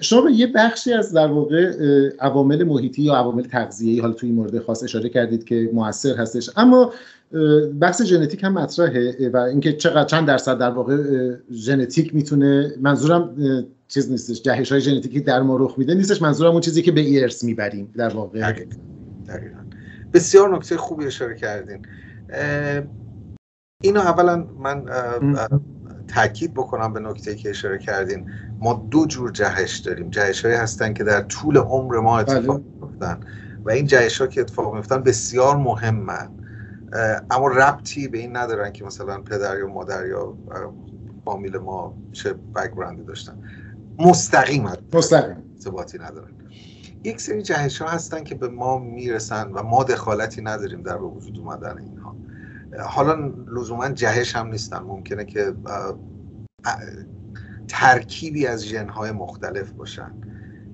[0.00, 1.72] شما به یه بخشی از در واقع
[2.20, 6.50] عوامل محیطی یا عوامل تغذیه‌ای حالا توی این مورد خاص اشاره کردید که موثر هستش.
[6.56, 6.92] اما
[7.80, 10.96] بحث ژنتیک هم مطرحه و اینکه چقدر چند درصد در واقع
[11.52, 13.36] ژنتیک می‌تونه منظورم
[13.88, 17.22] چیز نیستش جهش های ژنتیکی در ما رخ میده نیستش منظورم اون چیزی که به
[17.22, 18.52] ارث می‌بریم در واقع.
[19.28, 19.60] دقیقا.
[20.12, 21.86] بسیار نکته خوبی اشاره کردین.
[23.82, 24.84] اینو اولا من
[26.14, 28.30] تاکید بکنم به نکته که اشاره کردین.
[28.58, 30.10] ما دو جور جهش داریم.
[30.10, 32.64] جهش هایی هستن که در طول عمر ما اتفاق بله.
[32.82, 33.20] میفتن
[33.64, 36.30] و این جهش ها که اتفاق میفتن بسیار مهمن.
[37.30, 40.34] اما ربطی به این ندارن که مثلا پدر یا مادر یا
[41.24, 43.42] فامیل ما چه بکگراندی داشتن.
[43.98, 45.36] مستقیم مستقیم.
[46.00, 46.30] ندارن.
[47.04, 51.04] یک سری جهش ها هستن که به ما می‌رسن و ما دخالتی نداریم در به
[51.04, 52.16] وجود اومدن اینها.
[52.78, 54.78] حالا لزوما جهش هم نیستن.
[54.78, 55.54] ممکنه که
[57.68, 60.12] ترکیبی از ژنهای مختلف باشن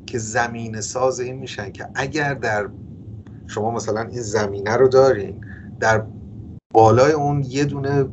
[0.06, 2.68] که زمین ساز این میشن که اگر در
[3.46, 5.44] شما مثلا این زمینه رو دارین
[5.80, 6.06] در
[6.74, 8.08] بالای اون یه دونه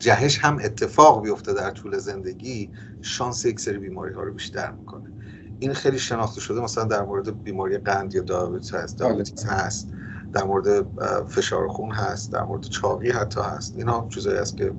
[0.00, 5.12] جهش هم اتفاق بیفته در طول زندگی شانس یک سری بیماری ها رو بیشتر می‌کنه.
[5.58, 8.98] این خیلی شناخته شده مثلا در مورد بیماری قند یا دیابتیس هست.
[8.98, 9.88] دیابتیس هست.
[10.34, 10.86] در مورد
[11.28, 13.74] فشار خون هست در مورد چاقی حتی هست.
[13.76, 14.72] اینا چیزایی هست که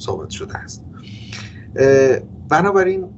[0.00, 0.84] ثابت شده هست.
[2.48, 3.08] بنابراین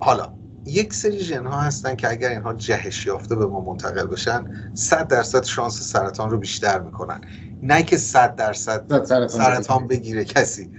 [0.00, 0.32] حالا
[0.64, 4.44] یک سری ژن ها هستن که اگر اینها جهش یافته به ما منتقل بشن
[4.74, 7.20] 100 درصد شانس سرطان رو بیشتر می‌کنن.
[7.62, 10.24] نه که 100 درصد سرطان, سرطان بگیره.
[10.24, 10.72] کسی.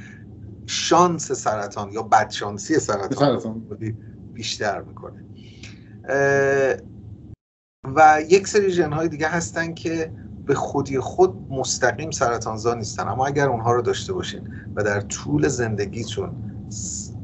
[0.65, 3.65] شانس سرطان یا بدشانسی سرطان, سرطان.
[4.33, 5.25] بیشتر می‌کنه.
[7.95, 10.11] و یک سری ژن های دیگه هستن که
[10.45, 13.07] به خودی خود مستقیم سرطانزا نیستن.
[13.07, 16.31] اما اگر اونها رو داشته باشین و در طول زندگیتون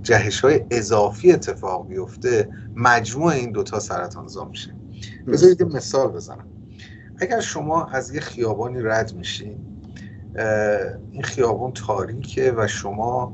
[0.02, 4.76] جهش های اضافی اتفاق بیفته مجموع این دوتا سرطانزا میشه.
[5.28, 6.48] بذارید مثال بزنم.
[7.20, 9.58] اگر شما از یه خیابانی رد میشین
[11.12, 13.34] این خیابان تاریکه و شما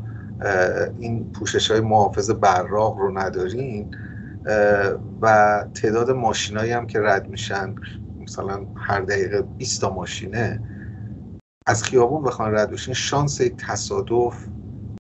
[1.00, 3.96] این پوشش های محافظ براق رو ندارین
[5.22, 7.76] و تعداد ماشینایی هم که رد میشن
[8.22, 10.62] مثلا هر دقیقه 20 تا ماشینه
[11.66, 14.48] از خیابون بخوان رد بشین شانس تصادف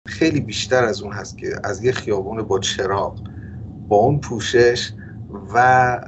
[0.07, 3.19] خیلی بیشتر از اون هست که از یه خیابون با چراغ
[3.87, 4.93] با اون پوشش
[5.53, 5.99] و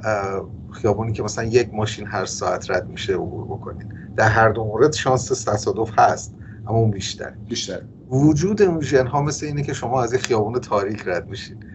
[0.72, 3.86] خیابونی که مثلا یک ماشین هر ساعت رد میشه عبور بکنید.
[4.16, 6.34] در هر دو مورد شانس تصادف هست
[6.66, 10.58] اما اون بیشتر بیشتر وجود اون ژن ها مثل اینه که شما از یه خیابون
[10.60, 11.71] تاریک رد میشید.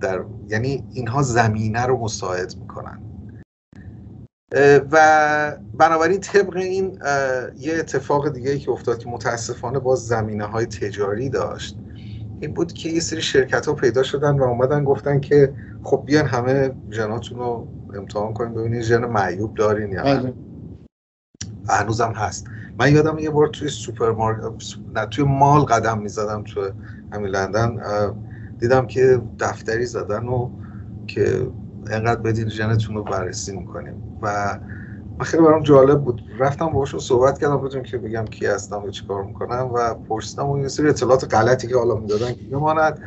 [0.00, 3.00] در یعنی اینها زمینه رو مساعد می‌کنن.
[4.90, 6.98] و بنابراین طبق این
[7.58, 11.78] یه اتفاق دیگه ای که افتاد که متاسفانه باز زمینه های تجاری داشت
[12.40, 16.26] این بود که یه سری شرکت ها پیدا شدن و اومدن گفتن که خب بیاین
[16.26, 20.20] همه ژناتون رو امتحان کنیم ببینید ژن معیوب دارین یا نه.
[20.20, 20.34] بله.
[21.68, 22.46] هنوزم هست.
[22.78, 24.42] من یادم یه بار توی سوپرمارکت
[24.94, 26.70] نه توی mall قدم می‌زدم توی
[27.12, 27.80] همین لندن.
[28.58, 30.50] دیدم که دفتری زدن و
[31.06, 31.50] که
[31.90, 34.04] انقدر بدین ژنتون رو بررسی می‌کنیم.
[34.22, 34.58] و
[35.18, 36.22] من خیلی برام جالب بود.
[36.38, 40.62] رفتم باهاشون صحبت کردم بدون که بگم کی هستم و چیکار می‌کنم و پرسیدم اون
[40.62, 43.00] یه سری اطلاعات غلطی که حالا می‌دادن که بماند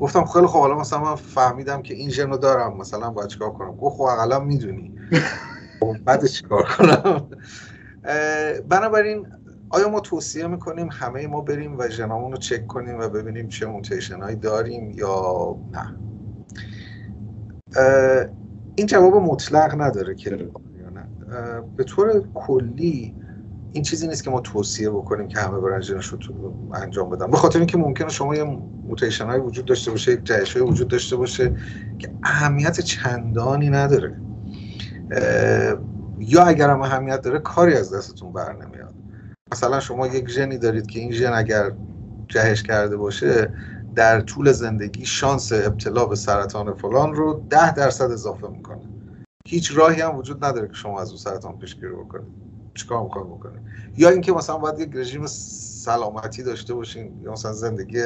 [0.00, 3.50] گفتم خیلی خوب حالا مثلا من فهمیدم که این ژن رو دارم مثلا باید چیکار
[3.50, 3.76] کنم.
[3.76, 4.92] گفت خب اقلا می‌دونی.
[6.04, 7.28] بعد چیکار کنم؟
[8.68, 9.26] بنابراین
[9.70, 13.66] آیا ما توصیه می‌کنیم همه ما بریم و ژنامون رو چک کنیم و ببینیم چه
[13.66, 15.96] موتیشن هایی داریم یا نه؟
[18.74, 20.48] این جواب مطلق نداره که
[21.76, 23.14] به طور کلی
[23.72, 26.18] این چیزی نیست که ما توصیه بکنیم که همه برن ژنش رو
[26.74, 27.30] انجام بدن.
[27.30, 28.44] به خاطر اینکه ممکنه شما یه
[28.88, 31.54] موتیشن های وجود داشته باشه یک جهش های وجود داشته باشه
[31.98, 34.20] که اهمیت چندانی نداره.
[36.18, 38.94] یا اگر هم اهمیت داره کاری از دستتون بر نمیاد.
[39.52, 41.72] مثلا شما یک ژنی دارید که این ژن اگر
[42.28, 43.54] جهش کرده باشه
[43.94, 48.80] در طول زندگی شانس ابتلا به سرطان فلان رو ده درصد اضافه می‌کنه.
[49.46, 52.48] هیچ راهی هم وجود نداره که شما از اون سرطان پیشگیری بکنید.
[52.74, 53.60] چیکار می‌خواید بکنید
[53.96, 58.02] یا اینکه مثلا باید یک رژیم سلامتی داشته باشین یا مثلا زندگی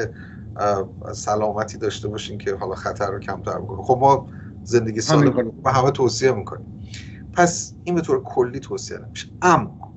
[1.13, 3.83] سلامتی داشته باشین که حالا خطر رو کمتر بکنه.
[3.83, 4.27] خب ما
[4.63, 6.81] زندگی سالم و همه توصیه می‌کنیم.
[7.33, 9.27] پس این به طور کلی توصیه نمیشه.
[9.41, 9.92] اما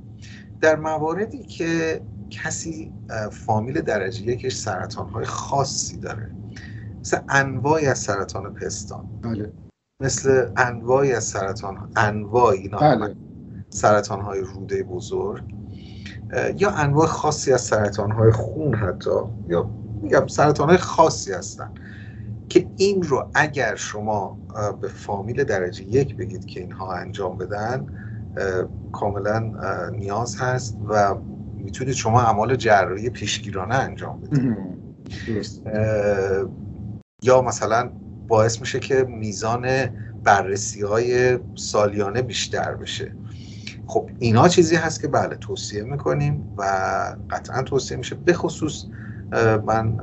[0.61, 2.93] در مواردی که کسی
[3.31, 6.31] فامیل درجه یکش سرطان های خاصی داره
[7.01, 9.53] مثل انواعی از سرطان پستان بله.
[10.01, 13.15] مثل انواعی از سرطان انواعی اینا بله.
[13.71, 15.55] سرطان های روده بزرگ
[16.57, 19.71] یا انواع خاصی از سرطان های خون حتی یا
[20.03, 21.71] میگم سرطان های خاصی هستن
[22.49, 24.39] که این رو اگر شما
[24.81, 27.87] به فامیل درجه یک بگید که اینها انجام بدن
[28.93, 29.53] کاملا
[29.91, 31.15] نیاز هست و
[31.57, 34.57] می‌تونید شما اعمال جراحی پیشگیرانه انجام بدید.
[37.23, 37.91] یا مثلا
[38.29, 39.69] باعث میشه که میزان
[40.25, 43.13] بررسی های سالیانه بیشتر بشه.
[43.87, 46.63] خب اینا چیزی هست که بله توصیه می‌کنیم و
[47.31, 48.15] قطعا توصیه میشه.
[48.15, 48.85] به خصوص
[49.67, 49.99] من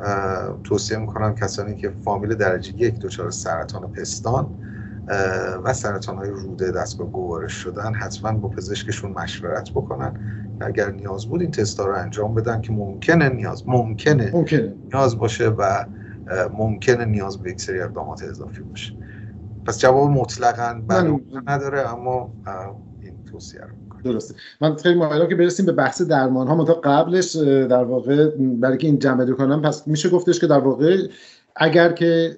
[0.63, 4.47] توصیه می‌کنم کسانی که فامیل درجه یک دچار سرطان پستان
[5.63, 10.19] و سرطان های روده دستگاه گوارش شدن حتما با پزشکشون مشورت بکنن.
[10.61, 14.73] اگر نیاز بود این تستا رو انجام بدن که ممکنه نیاز ممکنه, ممکنه.
[14.93, 15.85] نیاز باشه و
[16.57, 18.93] ممکنه نیاز به یک سری اقدامات اضافی باشه.
[19.65, 22.33] پس جواب مطلقا بله نداره اما
[23.01, 24.35] این توصیه رو درسته.
[24.61, 28.87] من خیلی مایلم که برسیم به بحث درمان ها تا قبلش در واقع برای که
[28.87, 30.97] این جنبه کنم پس میشه گفتش که در واقع
[31.55, 32.37] اگر که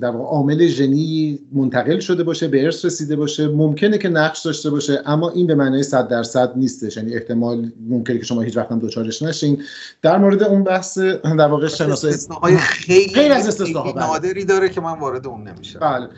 [0.00, 3.48] در واقع عامل ژنی منتقل شده باشه به ارث رسیده باشه.
[3.48, 6.96] ممکنه که نقش داشته باشه اما این به معنای 100 درصد نیستش.
[6.96, 9.62] یعنی احتمال ممکنه که شما هیچ وقت هم دوچارش نشین.
[10.02, 14.06] در مورد اون بحث در واقع شناسایی خیلی خیلی از استثناء بله.
[14.06, 15.78] نادری داره که من وارد اون نمیشم.
[15.78, 16.08] بله.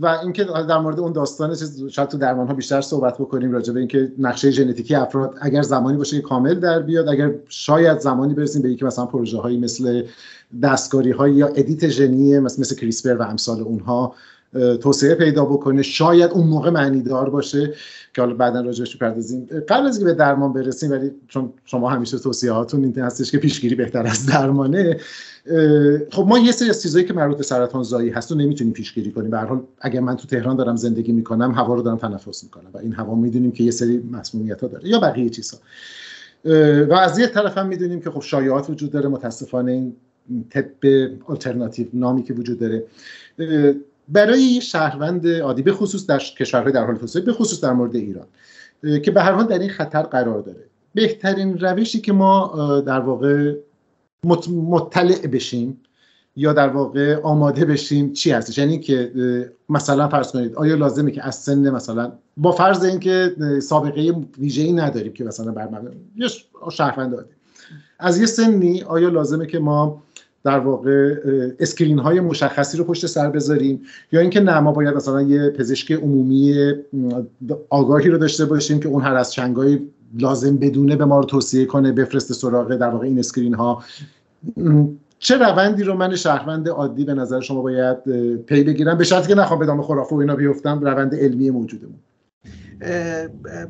[0.00, 1.56] و اینکه در مورد اون داستان
[1.90, 5.96] شاید تو درمان ها بیشتر صحبت بکنیم راجع به اینکه نقشه ژنتیکی افراد اگر زمانی
[5.96, 10.02] باشه که کامل در بیاد اگر شاید زمانی برسیم به اینکه مثلا پروژه هایی مثل
[10.62, 14.14] دستکاری های یا edit ژنی مثل, مثل CRISPR و امثال اونها
[14.80, 15.82] توسعه پیدا بکنه.
[15.82, 17.74] شاید اون موقع معنی دار باشه
[18.14, 19.46] که حالا بعدا راجعش بپردازیم.
[19.68, 23.38] قبل از اینکه به درمان برسیم ولی چون شما همیشه توصیه هاتون این هستش که
[23.38, 24.96] پیشگیری بهتر از درمانه
[26.10, 29.12] خب ما یه سری از چیزایی که مربوط به سرطان زایی هست رو نمی‌تونیم پیشگیری
[29.12, 29.30] کنیم.
[29.30, 32.78] به حال اگر من تو تهران دارم زندگی می‌کنم هوا رو دارم تنفس می‌کنم و
[32.78, 35.58] این هوا می‌دونیم که یه سری مسمومیت ها داره یا بقیه چیزها.
[36.84, 39.08] و از یه طرف هم می‌دونیم که خب شایعات وجود داره.
[39.08, 39.96] متاسفانه این
[40.50, 40.64] طب
[41.26, 42.84] آلترناتیو نامی که وجود داره.
[44.08, 47.96] برای یه شهروند عادی به خصوص در کشورهای در حال توسعه به خصوص در مورد
[47.96, 48.26] ایران
[49.02, 50.64] که به هر حال در این خطر قرار داره.
[50.94, 53.54] بهترین روشی که ما در واقع
[54.48, 55.80] مطلع بشیم
[56.36, 59.12] یا در واقع آماده بشیم چی هستش؟ یعنی که
[59.68, 65.12] مثلا فرض کنید آیا لازمه که از سن مثلا با فرض اینکه سابقه ویژه‌ای نداریم
[65.12, 65.68] که مثلا بر
[66.16, 66.28] یه
[66.72, 67.26] شهروند
[67.98, 70.02] از یه سنی آیا لازمه که ما
[70.44, 71.14] در واقع
[71.58, 75.92] اسکرین های مشخصی رو پشت سر بذاریم یا اینکه نه ما باید مثلا یه پزشک
[75.92, 76.72] عمومی
[77.68, 81.66] آگاهی رو داشته باشیم که اون هر از چنگایی لازم بدونه به ما رو توصیه
[81.66, 83.82] کنه بفرسته سراغ در واقع این اسکرین ها
[85.18, 88.02] چه روندی رو من شهروند عادی به نظر شما باید
[88.36, 91.98] پی بگیرم؟ به شرطی که نخوام به دام خرافه و اینا بیفتم روند علمی موجودمون.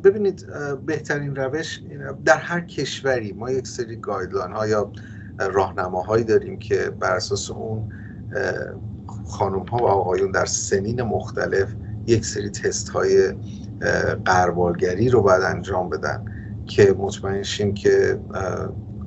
[0.05, 0.47] ببینید
[0.87, 1.81] بهترین روش
[2.25, 4.93] در هر کشوری ما یک سری گایدلاین ها یا
[5.41, 7.89] راهنماهایی داریم که بر اساس اون
[9.27, 11.69] خانم ها و آقایون در سنین مختلف
[12.07, 13.35] یک سری تست های
[14.25, 16.25] قربالگری رو باید انجام بدن
[16.67, 18.21] که مطمئن شیم که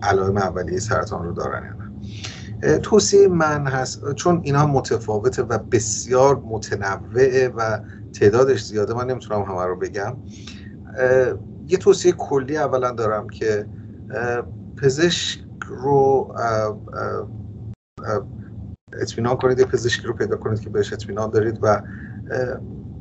[0.04, 7.48] علائم اولیه سرطان رو دارن یا توصیه من هست چون اینا متفاوته و بسیار متنوعه
[7.48, 7.80] و
[8.14, 10.18] تعدادش زیاده من نمی‌تونم همه رو بگم.
[11.68, 13.66] یه توصیه کلی اولا دارم که
[14.82, 16.36] پزشک رو
[19.02, 21.82] اطمینان کنید یه پزشکی رو پیدا کنید که بهش اطمینان دارید و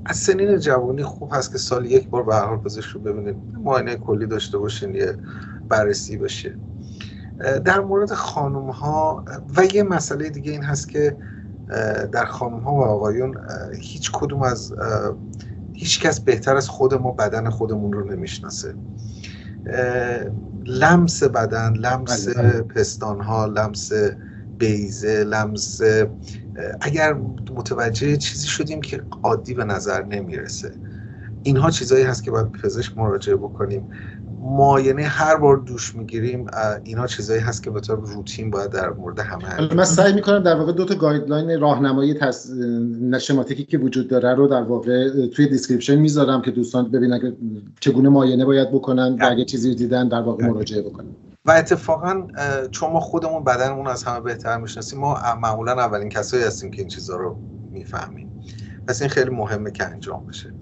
[0.04, 3.36] از سنین جوانی خوب هست که سال یک بار به هر پزشک رو ببینید.
[3.64, 5.16] معاینه کلی داشته باشین یه
[5.68, 6.56] بررسی بشه.
[7.64, 9.24] در مورد خانم ها
[9.56, 11.16] و یه مسئله دیگه این هست که
[12.12, 13.36] در خانم ها و آقایون
[13.80, 14.74] هیچ کدوم از
[15.72, 18.74] هیچ کس بهتر از خود ما بدن خودمون رو نمی‌شناسه.
[20.66, 22.62] لمس بدن لمس بله، بله.
[22.62, 23.92] پستان ها لمس
[24.58, 25.80] بیزه لمس
[26.80, 27.12] اگر
[27.50, 30.74] متوجه چیزی شدیم که عادی به نظر نمی‌رسه
[31.42, 33.88] اینها چیزایی هست که باید پزشک مراجعه بکنیم
[34.42, 36.46] ماینه هر بار دوش می‌گیریم
[36.84, 40.54] اینا چیزایی هست که به طور روتین باید در مورد همه من سعی می‌کنم در
[40.54, 42.50] واقع دو تا guideline راهنمایی تس...
[43.20, 47.32] schematic ی که وجود داره رو در واقع توی description می‌ذارم که دوستان ببینن که
[47.80, 51.06] چگونه معاینه باید بکنن و اگه چیزی دیدن در واقع مراجعه بکنن.
[51.44, 52.26] و اتفاقا
[52.70, 56.88] چون ما خودمون بدنمون از همه بهتر می‌شناسیم ما معمولا اولین کسایی هستیم که این
[56.88, 57.36] چیزها رو
[57.70, 58.30] می‌فهمیم.
[58.88, 60.52] پس این خیلی مهمه که انجام بشه.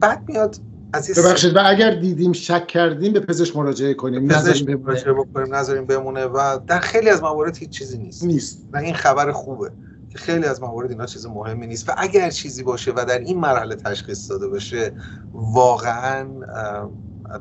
[0.00, 0.56] بعد میاد
[0.92, 6.24] ببخشید و اگر دیدیم شک کردیم به پزشک مراجعه کنیم نذاریم مراجعه بکنیم نذاریم بمونه
[6.24, 8.24] و در خیلی از موارد هیچ چیزی نیست.
[8.24, 8.68] نیست.
[8.72, 9.70] و این خبر خوبه.
[10.10, 11.88] که خیلی از موارد اینا چیز مهمی نیست.
[11.88, 14.92] و اگر چیزی باشه و در این مرحله تشخیص داده بشه
[15.32, 16.28] واقعا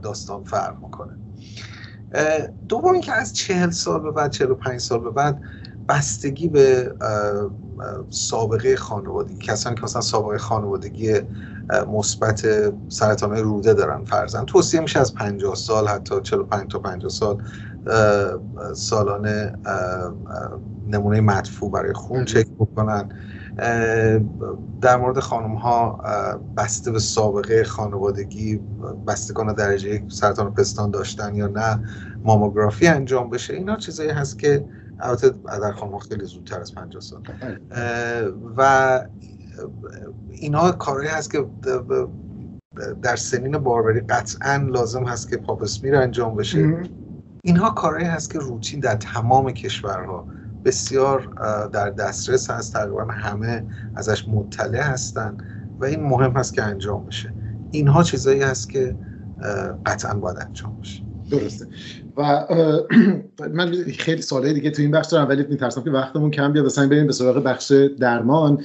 [0.03, 1.13] داستان فرق می‌کنه.
[2.69, 5.41] دوم اینکه از چهل سال به بعد چهل و پنج سال به بعد
[5.89, 6.95] بستگی به
[8.09, 9.37] سابقه خانوادگی.
[9.37, 11.13] کسانی که مثلا سابقه خانوادگی
[11.87, 12.47] مثبت
[12.89, 17.37] سرطان روده دارن فرزن توصیه میشه از 50 سال حتی 45 تا 50 سال
[18.73, 19.53] سالانه
[20.87, 23.09] نمونه مدفوع برای خون چک بکنن.
[24.81, 25.99] در مورد خانم ها
[26.57, 28.59] بسته به سابقه خانوادگی
[29.07, 31.79] بستگان درجه یک سرطان پستان داشتن یا نه
[32.23, 34.65] ماموگرافی انجام بشه اینا چیزایی هست که
[34.99, 37.21] البته در خانم خیلی زودتر از 50 سال.
[38.57, 39.01] و
[40.29, 41.45] اینا کاری هست که
[43.01, 46.83] در سنین باربری قطعا لازم هست که پاپسمیر انجام بشه.
[47.43, 50.27] اینها کارهایی هست که روتین در تمام کشورها
[50.65, 51.29] بسیار
[51.73, 52.73] در دسترس هست.
[52.73, 55.37] تقریبا همه ازش مطلع هستن
[55.79, 57.33] و این مهم هست که انجام بشه.
[57.71, 58.95] اینها چیزایی هست که
[59.85, 61.03] قطعا باید انجام بشه.
[61.31, 61.67] درسته.
[62.17, 62.45] و
[63.57, 66.65] من خیلی ساله دیگه تو این بخش دارم ولی میترسم که وقتمون کم بیاد.
[66.65, 68.63] اصلا بریم به سراغ بخش درمان.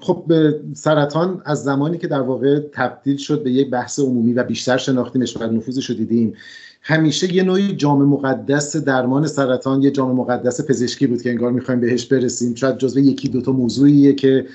[0.00, 0.32] خب
[0.74, 5.36] سرطان از زمانی که در واقع تبدیل شد به یک بحث عمومی و بیشتر شناختیمش
[5.36, 6.34] و نفوذش رو دیدیم
[6.82, 11.80] همیشه یه نوعی جام مقدس درمان سرطان یه جام مقدس پزشکی بود که انگار می‌خوایم
[11.80, 12.54] بهش برسیم.
[12.54, 14.46] شاید جزو یکی دوتا موضوعیه که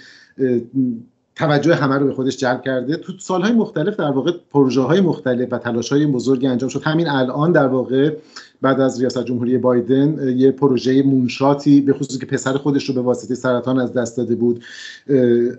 [1.40, 2.96] توجه همه رو به خودش جلب کرده.
[2.96, 6.82] تو سالهای مختلف در واقع پروژه های مختلف و تلاش های بزرگی انجام شد.
[6.84, 8.16] همین الان در واقع
[8.62, 13.02] بعد از ریاست جمهوری بایدن یه پروژه مونشاتی به خصوص که پسر خودش رو به
[13.02, 14.64] واسطه سرطان از دست داده بود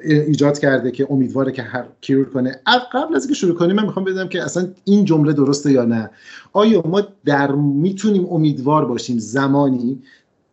[0.04, 2.60] ایجاد کرده که امیدواره که هر کیور کنه.
[2.92, 6.10] قبل از اینکه شروع کنیم من می‌خوام بدونم که اصلا این جمله درسته یا نه؟
[6.52, 10.02] آیا ما در می‌تونیم امیدوار باشیم زمانی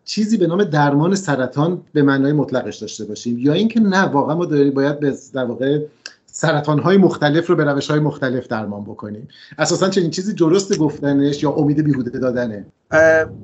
[0.07, 3.37] چیزی به نام درمان سرطان به معنای مطلقش داشته باشیم.
[3.37, 5.85] یا اینکه نه واقعا ما داریم باید به در واقع
[6.25, 9.27] سرطان های مختلف رو به روش های مختلف درمان بکنیم.
[9.57, 12.65] اساسا چنین چیزی درست گفتنش یا امید بیهوده دادنه.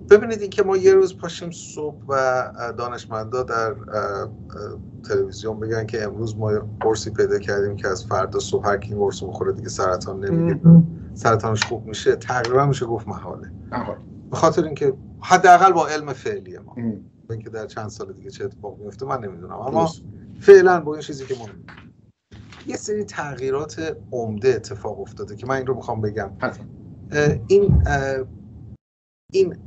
[0.09, 2.43] ببینید این که ما یه روز پاشیم صبح و
[2.77, 3.75] دانشمندا در
[5.09, 6.51] تلویزیون بگن که امروز ما
[6.81, 10.59] قرصی پیدا کردیم که از فردا صبح هر کی قرص بخوره دیگه سرطان نمی‌گیره
[11.13, 12.15] سرطانش خوب میشه.
[12.15, 13.51] تقریبا میشه گفت محاله.
[14.31, 14.93] به خاطر اینکه
[15.23, 16.75] حداقل با علم فعلی ما.
[17.29, 19.53] اینکه در چند سال دیگه چه اتفاق میفته من نمی‌دونم.
[19.53, 19.91] اما
[20.39, 21.45] فعلا با این چیزی که ما
[22.67, 26.31] یه سری تغییرات عمده اتفاق افتاده که من این رو می‌خوام بگم.
[27.47, 27.83] این
[29.31, 29.57] این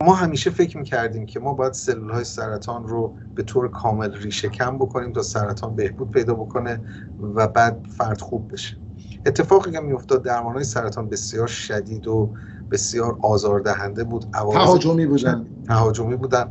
[0.00, 4.48] ما همیشه فکر می‌کردیم که ما باید سلول های سرطان رو به طور کامل ریشه
[4.48, 6.80] کم بکنیم تا سرطان بهبود پیدا بکنه
[7.34, 8.76] و بعد فرد خوب بشه.
[9.26, 12.34] اتفاقی که میافتاد درمان های سرطان بسیار شدید و
[12.70, 15.46] بسیار آزاردهنده بود تهاجمی بودن.
[15.68, 16.48] تهاجمی بودن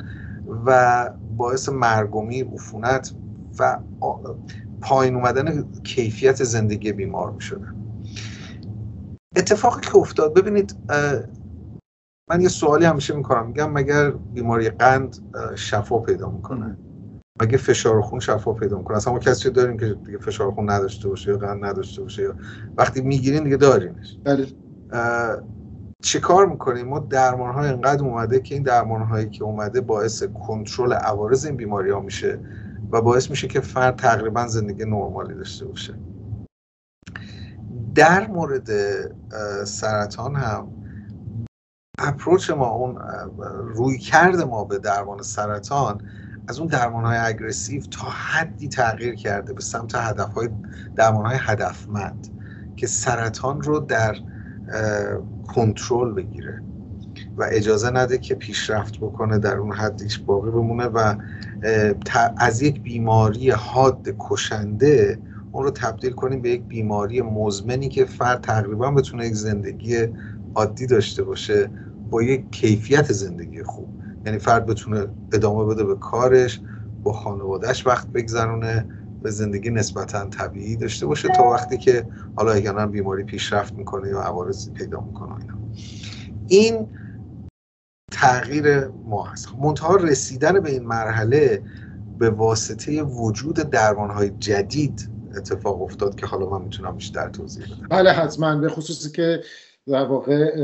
[0.65, 3.13] و باعث مرگومی عفونت
[3.59, 3.79] و
[4.81, 7.75] پایین اومدن کیفیت زندگی بیمار می شدن
[9.35, 10.75] اتفاقی که افتاد ببینید
[12.29, 13.47] من یه سوالی همیشه می‌کنم.
[13.47, 15.17] میگم مگر بیماری قند
[15.55, 16.77] شفا پیدا می‌کنه؟
[17.41, 21.09] مگه فشار خون شفا پیدا می‌کنه؟ اصلا ما کسی داریم که دیگه فشار خون نداشته
[21.09, 22.35] باشه یا قند نداشته باشه یا
[22.77, 24.47] وقتی می‌گیرین دیگه دارینش بله.
[26.03, 30.23] چه کار می‌کنیم؟ ما درمان های انقدر اومده که این درمان هایی که اومده باعث
[30.23, 32.39] کنترل عوارض این بیماری ها میشه
[32.91, 35.93] و باعث میشه که فرد تقریبا زندگی نرمالی داشته باشه.
[37.95, 38.69] در مورد
[39.63, 40.67] سرطان هم
[41.99, 42.97] اپروچ ما اون
[43.75, 46.01] روی کرد ما به درمان سرطان
[46.47, 50.49] از اون درمان های اگریسیو تا حدی تغییر کرده به سمت هدف های
[50.95, 52.27] درمان های هدفمند
[52.75, 54.15] که سرطان رو در
[55.47, 56.63] کنترل بگیره
[57.37, 61.15] و اجازه نده که پیشرفت بکنه در اون حدیش باقی بمونه و
[62.37, 65.19] از یک بیماری حاد کشنده
[65.51, 70.07] اون رو تبدیل کنیم به یک بیماری مزمنی که فرد تقریبا بتونه یک زندگی
[70.55, 71.69] عادی داشته باشه
[72.09, 73.87] با یک کیفیت زندگی خوب.
[74.25, 76.61] یعنی فرد بتونه ادامه بده به کارش
[77.03, 78.85] با خانوادهش وقت بگذرونه
[79.23, 84.21] به زندگی نسبتا طبیعی داشته باشه تا وقتی که حالا اگر بیماری پیشرفت می‌کنه یا
[84.21, 85.57] عوارضی پیدا می‌کنه اینا.
[86.47, 86.87] این
[88.11, 89.47] تغییر ما هست.
[89.61, 91.63] منتها رسیدن به این مرحله
[92.19, 97.87] به واسطه وجود درمانهای جدید اتفاق افتاد که حالا من می‌تونم بیشتر توضیح بدم.
[97.89, 98.55] بله حتما.
[98.55, 99.43] به خصوصی که
[99.87, 100.55] در واقع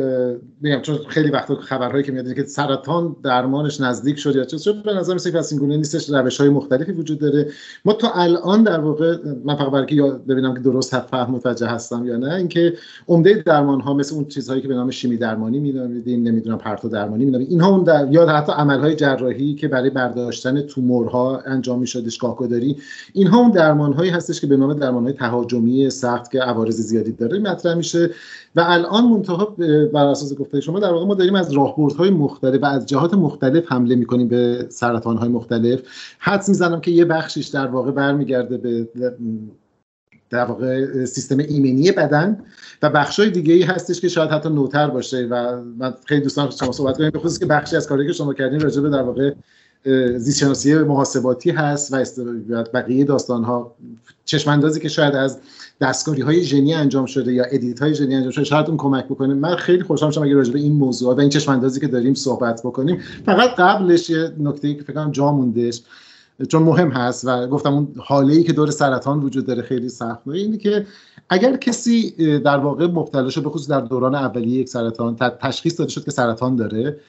[0.61, 4.93] میگم چون خیلی وقتا خبرهایی که میاد که سرطان درمانش نزدیک شد یا چه به
[4.93, 7.47] نظر میاد که این گونه نیستش روش های مختلفی وجود داره.
[7.85, 12.05] ما تا الان در واقع من فقط برای که ببینم که درست فهم متوجه هستم
[12.05, 12.73] یا نه اینکه
[13.07, 17.25] عمده درمان ها مثل اون چیزهایی که به نام شیمی درمانی مینامیدیم نمی‌دونم پرتو درمانی
[17.25, 18.07] مینامید اینها اون در...
[18.11, 22.77] یا حتی عمل های جراحی که برای برداشتن تومورها انجام میشدش گاهگداری
[23.13, 27.11] اینها اون درمان هایی هستش که به نام درمان های تهاجمی سخت که عوارض زیادی
[27.11, 28.09] داره مطرح میشه.
[28.55, 29.45] و الان منتها
[29.93, 33.71] بر اساس گفته شما در واقع ما داریم از راهبردهای مختلف و از جهات مختلف
[33.71, 35.81] حمله می‌کنیم به سرطانهای مختلف.
[36.19, 38.87] حدس می‌زنم که یه بخشیش در واقع برمیگرده به
[40.29, 42.43] در واقع سیستم ایمنی بدن
[42.81, 46.71] و بخشای دیگه ای هستش که شاید حتی نوتر باشه و من خیلی دوستان شما
[46.71, 49.33] صحبت کنیم به که بخشی از کاری که شما کردین راجع به در واقع
[50.17, 51.93] زیستشناسی محاسباتی هست
[52.49, 53.75] و بقیه داستان ها
[54.25, 55.39] چشم اندازی که شاید از
[55.81, 59.33] دستکاری های ژنی انجام شده یا ادیت های ژنی انجام شده شاید اون کمک بکنه.
[59.33, 62.13] من خیلی خوشحال شدم اگه راجع به این موضوع و این چشم اندازی که داریم
[62.13, 63.01] صحبت بکنیم.
[63.25, 65.81] فقط قبلش یه نکته که فکر کنم جا موندهش
[66.47, 70.27] چون مهم هست و گفتم اون حاله ای که دور سرطان وجود داره خیلی سخت.
[70.27, 70.85] اینه که
[71.29, 75.91] اگر کسی در واقع مبتلا شد به خصوص در دوران اولیه یک سرطان تشخیص داده
[75.91, 76.99] شد که سرطان داره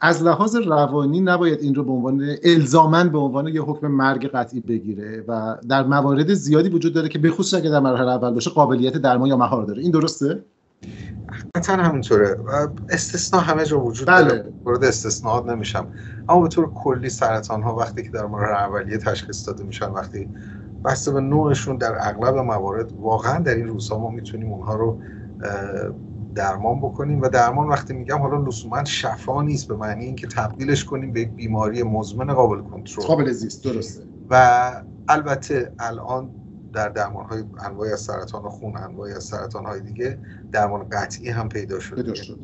[0.00, 4.60] از لحاظ روانی نباید این رو به عنوان الزامن به عنوان یه حکم مرگ قطعی
[4.60, 8.96] بگیره و در موارد زیادی وجود داره که بخصوص اگه در مرحله اول باشه قابلیت
[8.96, 9.82] درمان یا مهار داره.
[9.82, 10.44] این درسته؟
[11.54, 12.36] قطعا همینطوره.
[12.90, 14.28] استثناء همه جا وجود بله.
[14.28, 15.86] داره مورد استثناءات نمیشم.
[16.28, 20.28] اما به طور کلی سرطان ها وقتی که در مورد اولیه تشخیص داده میشن وقتی
[20.84, 25.00] بسته به نوعشون در اغلب موارد واقعا در این روزها ما می‌تونیم اونها رو
[26.36, 31.12] درمان بکنیم و درمان وقتی میگم حالا لزوما شفا نیست به معنی اینکه تبدیلش کنیم
[31.12, 33.06] به یک بیماری مزمن قابل کنترل.
[33.06, 34.04] قابل زیست درسته.
[34.30, 34.72] و
[35.08, 36.30] البته الان
[36.72, 40.18] در درمان های انواعی از سرطان خون انواعی از سرطان های دیگه
[40.52, 42.02] درمان قطعی هم پیدا شده.
[42.02, 42.38] پیدا شد.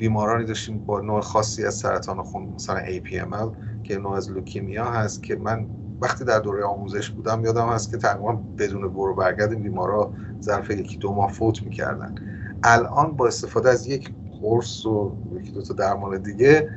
[0.00, 5.22] بیمارانی داشتیم با نوع خاصی از سرطان خون مثلا APML که نوع از لوکیمیا هست
[5.22, 5.66] که من
[6.00, 10.12] وقتی در دوره آموزش بودم یادم هست که تقریبا بدون برو برگرد بیمارا
[10.42, 12.14] ظرف یکی دو ماه فوت می‌کردن.
[12.62, 14.10] الان با استفاده از یک
[14.42, 16.70] قرص و یکی دو تا درمان دیگه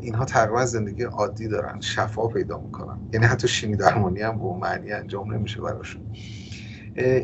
[0.00, 2.98] اینها تقریبا زندگی عادی دارن شفا پیدا می‌کنن.
[3.12, 6.02] یعنی حتی شیمی درمانی هم به معنی انجام نمیشه براشون.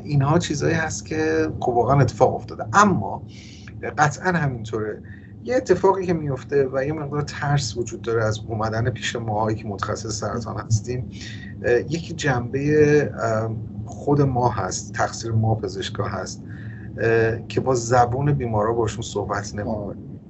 [0.05, 2.65] اینها چیزایی هست که خب واقعا اتفاق افتاده.
[2.73, 3.23] اما
[3.99, 5.03] قطعا همینطوره.
[5.45, 9.69] یه اتفاقی که میفته و یه مقدار ترس وجود داره از اومدن پیش ماهایی که
[9.69, 11.09] متخصص سرطان هستیم
[11.89, 13.13] یکی جنبه
[13.85, 16.45] خود ما هست تقصیر ما پزشکا هست.
[17.49, 20.21] که با زبون بیمارا باشون صحبت نمی‌کنیم.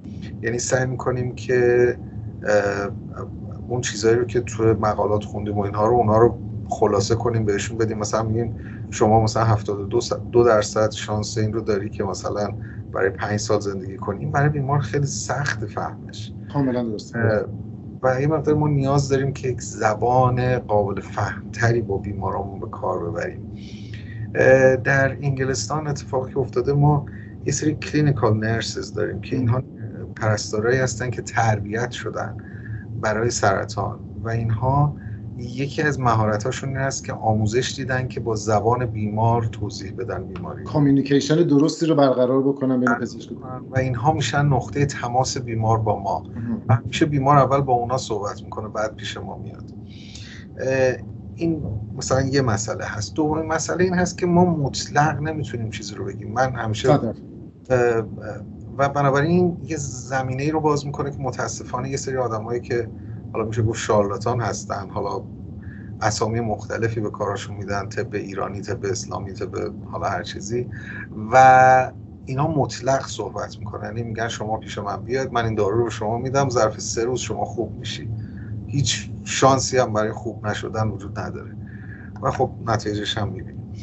[0.41, 1.97] یعنی سعی می‌کنیم که
[3.67, 6.37] اون چیزهایی رو که تو مقالات خوندیم و اینها رو اونها رو
[6.69, 7.97] خلاصه کنیم بهشون بدیم.
[7.97, 8.55] مثلا میگیم
[8.89, 9.99] شما مثلا 72
[10.31, 12.49] دو درصد شانس این رو داری که مثلا
[12.93, 14.19] برای پنج سال زندگی کنی.
[14.19, 16.33] این برای بیمار خیلی سخت فهمش.
[16.53, 17.45] کاملا درسته
[18.01, 23.09] و این مقدار ما نیاز داریم که یک زبان قابل فهمتری با بیمارامون به کار
[23.09, 23.51] ببریم.
[24.83, 27.05] در انگلستان اتفاقی افتاده ما
[27.45, 29.63] یه سری کلینیکال نرسز داریم که اینها
[30.15, 32.37] پرستارایی هستن که تربیت شدن
[33.01, 34.95] برای سرطان و اینها
[35.37, 40.63] یکی از مهارتاشون این است که آموزش دیدن که با زبان بیمار توضیح بدن بیماری.
[40.63, 43.31] کامیونیکیشن درستی رو برقرار بکنن بین پزشک.
[43.71, 46.23] و اینها میشن نقطه تماس بیمار با ما.
[46.85, 49.73] میشه بیمار اول با اونا صحبت می‌کنه بعد پیش ما میاد.
[51.35, 51.63] این
[51.97, 53.13] مثلا یه مسئله هست.
[53.13, 56.31] دومین مسئله این هست که ما مطلق نمی‌تونیم چیزی رو بگیم.
[56.31, 56.99] من همیشه
[58.77, 62.89] و بنابراین یه زمینه ای رو باز می‌کنه که متاسفانه یه سری آدمایی که
[63.33, 65.23] حالا میشه گفت شارلاتان هستن حالا
[66.01, 69.55] اسامی مختلفی به کاراشون میدن طب ایرانی طب اسلامی طب
[69.91, 70.69] حالا هر چیزی.
[71.31, 71.91] و
[72.25, 73.83] اینا مطلق صحبت می‌کنن.
[73.83, 77.19] یعنی میگن شما پیش من بیاید من این دارو رو شما میدم ظرف سه روز
[77.19, 78.09] شما خوب میشی.
[78.67, 81.55] هیچ شانسی هم برای خوب نشدن وجود نداره.
[82.21, 83.73] و خب نتیجهش هم می‌بینیم.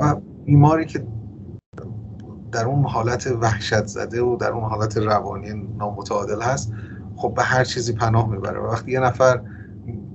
[0.00, 1.06] و بیماری که
[2.52, 6.72] در اون حالت وحشت زده و در اون حالت روانی نامتعادل هست
[7.16, 8.60] خب به هر چیزی پناه می‌بره.
[8.60, 9.40] و وقتی یه نفر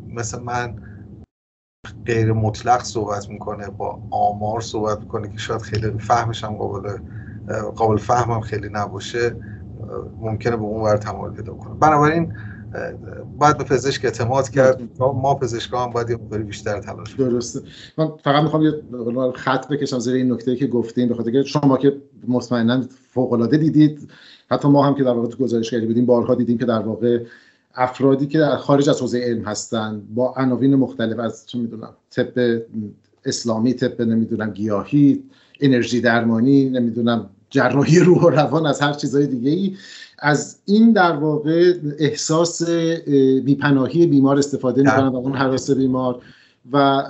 [0.08, 0.76] مثل من
[2.06, 6.98] غیر مطلق صحبت می‌کنه با آمار صحبت می‌کنه که شاید خیلی فهمش هم قابل
[7.76, 9.36] قابل فهمم خیلی نباشه
[10.20, 11.74] ممکنه به اون ور تمایل پیدا کنه.
[11.74, 12.34] بنابراین
[13.38, 14.82] باید به پزشک اعتماد کرد.
[15.00, 17.62] ما پزشکا هم باید یه مقداری بیشتر تلاش درسته.
[17.98, 18.74] من فقط می‌خوام یه
[19.36, 24.10] خط بکشم زیر این نکته که گفتین بخاطر که شما که مطمئنا فوق العاده دیدید
[24.52, 27.24] حتی ما هم که در واقع تو گزارش کردیم بودیم بارها دیدیم که در واقع
[27.76, 32.62] افرادی که در خارج از حوزه علم هستن با عناوین مختلف از چه می‌دونم طب
[33.26, 35.24] اسلامی طب نمی‌دونم گیاهی
[35.62, 39.76] انرژی درمانی نمی‌دونم جراحی روح و روان از هر چیزهای دیگه ای
[40.22, 42.70] از این در واقع احساس
[43.46, 46.22] بیپناهی بیمار استفاده می‌کنن و اون حراس بیمار.
[46.74, 47.04] و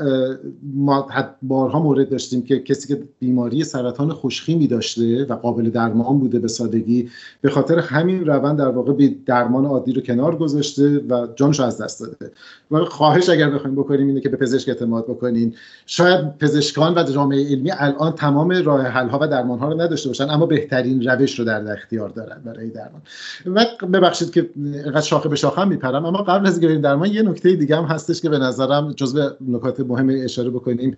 [0.64, 1.08] ما
[1.42, 6.48] بارها مورد داشتیم که کسی که بیماری سرطان خوشخیمی داشته و قابل درمان بوده به
[6.48, 7.10] سادگی
[7.42, 11.82] به خاطر همین روند در واقع به درمان عادی رو کنار گذاشته و جانش از
[11.82, 12.32] دست داده.
[12.72, 15.54] و خواهش اگر بخوایم بکنیم اینه که به پزشک اعتماد بکنین.
[15.86, 20.10] شاید پزشکان و جامعه علمی الان تمام راه حل ها و درمان ها رو نداشته
[20.10, 23.02] باشن اما بهترین روش رو در اختیار دارن برای درمان.
[23.46, 27.56] و ببخشید که اینقدر شاخه به شاخه میپرم اما قبل از اینکه درمان یه نکته
[27.56, 30.98] دیگه هم هستش که به نظرم جزو نکات مهم اشاره بکنیم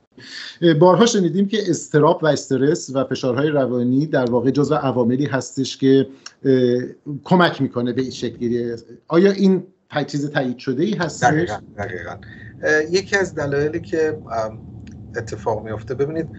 [0.79, 6.07] بارها شنیدیم که استراب و استرس و فشارهای روانی در واقع جزو عواملی هستش که
[7.23, 8.75] کمک می‌کنه به این شکلی
[9.07, 9.63] آیا این
[10.07, 12.15] چیز تایید شده ای هستش؟ دقیقا, دقیقا.
[12.91, 14.17] یکی از دلایلی که
[15.15, 16.29] اتفاق میفته ببینید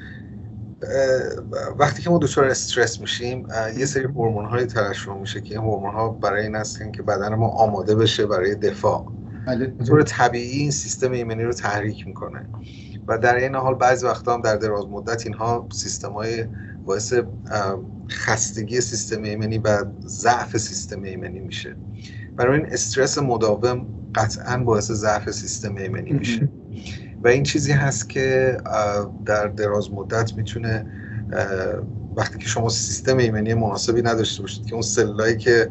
[1.78, 3.46] وقتی که ما دچار استرس میشیم
[3.78, 7.34] یه سری هورمون های ترشح میشه که این هورمون ها برای این هستن که بدن
[7.34, 9.12] ما آماده بشه برای دفاع
[9.46, 9.66] بله.
[9.66, 12.46] به طور طبیعی این سیستم ایمنی رو تحریک می‌کنه.
[13.08, 16.44] و در این حال بعضی وقتا هم در دراز مدت اینها سیستم های
[16.84, 17.14] باعث
[18.10, 21.76] خستگی سیستم ایمنی و ضعف سیستم ایمنی میشه.
[22.36, 26.48] برای این استرس مداوم قطعا باعث ضعف سیستم ایمنی میشه.
[27.24, 28.56] و این چیزی هست که
[29.24, 30.86] در دراز مدت می‌تونه
[32.16, 35.70] وقتی که شما سیستم ایمنی مناسبی نداشته باشید که اون سلولایی که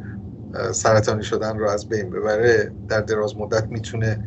[0.74, 4.20] سرطانی شدن رو از بین ببره در دراز مدت می‌تونه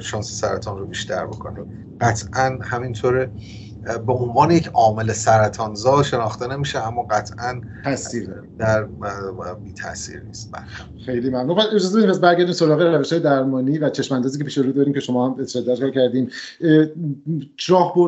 [0.00, 1.66] شانس سرطان رو بیشتر بکنه.
[2.00, 3.32] قطعا همینطوره.
[4.06, 8.84] به عنوان یک عامل سرطانزا شناخته نمیشه اما قطعا تاثیر داره در
[9.54, 10.52] بی تاثیر نیست.
[10.52, 10.62] بله.
[11.06, 11.60] خیلی ممنون.
[11.60, 14.94] خب، اجازه بدید برگردیم سراغ روش های درمانی و چشم اندازی که پیش رو داریم
[14.94, 16.28] که شما هم اشاره کردیم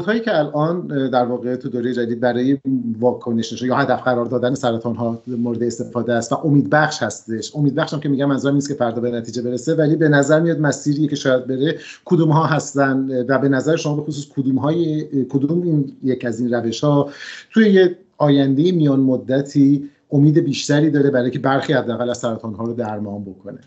[0.07, 2.59] هایی که الان در واقع تو دوره جدید برای
[2.99, 7.57] واکنش یا هدف قرار دادن سرطان ها مورد استفاده است و امید بخش هستش.
[7.57, 10.41] امید بخش هم که میگم منظورم نیست که فردا به نتیجه برسه ولی به نظر
[10.41, 14.59] میاد مسیری که شاید بره کدوم ها هستن و به نظر شما به خصوص کدوم
[14.59, 17.11] های کدوم این یک از این روش ها
[17.51, 22.65] توی یه آینده میان مدتی امید بیشتری داره برای که برخی حداقل از سرطان ها
[22.65, 23.59] رو درمان بکنه.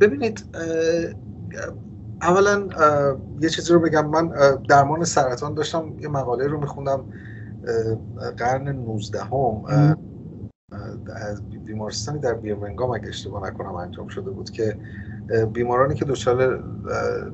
[0.00, 0.44] ببینید
[2.22, 2.68] اولا
[3.40, 4.08] یه چیزی رو بگم.
[4.08, 4.32] من
[4.68, 7.04] درمان سرطان داشتم یه مقاله رو میخوندم
[8.36, 9.64] قرن 19 هم
[11.16, 14.76] از بیمارستانی در بیرمنگام اگه اشتباه نکنم انجام شده بود که
[15.52, 16.64] بیمارانی که دچار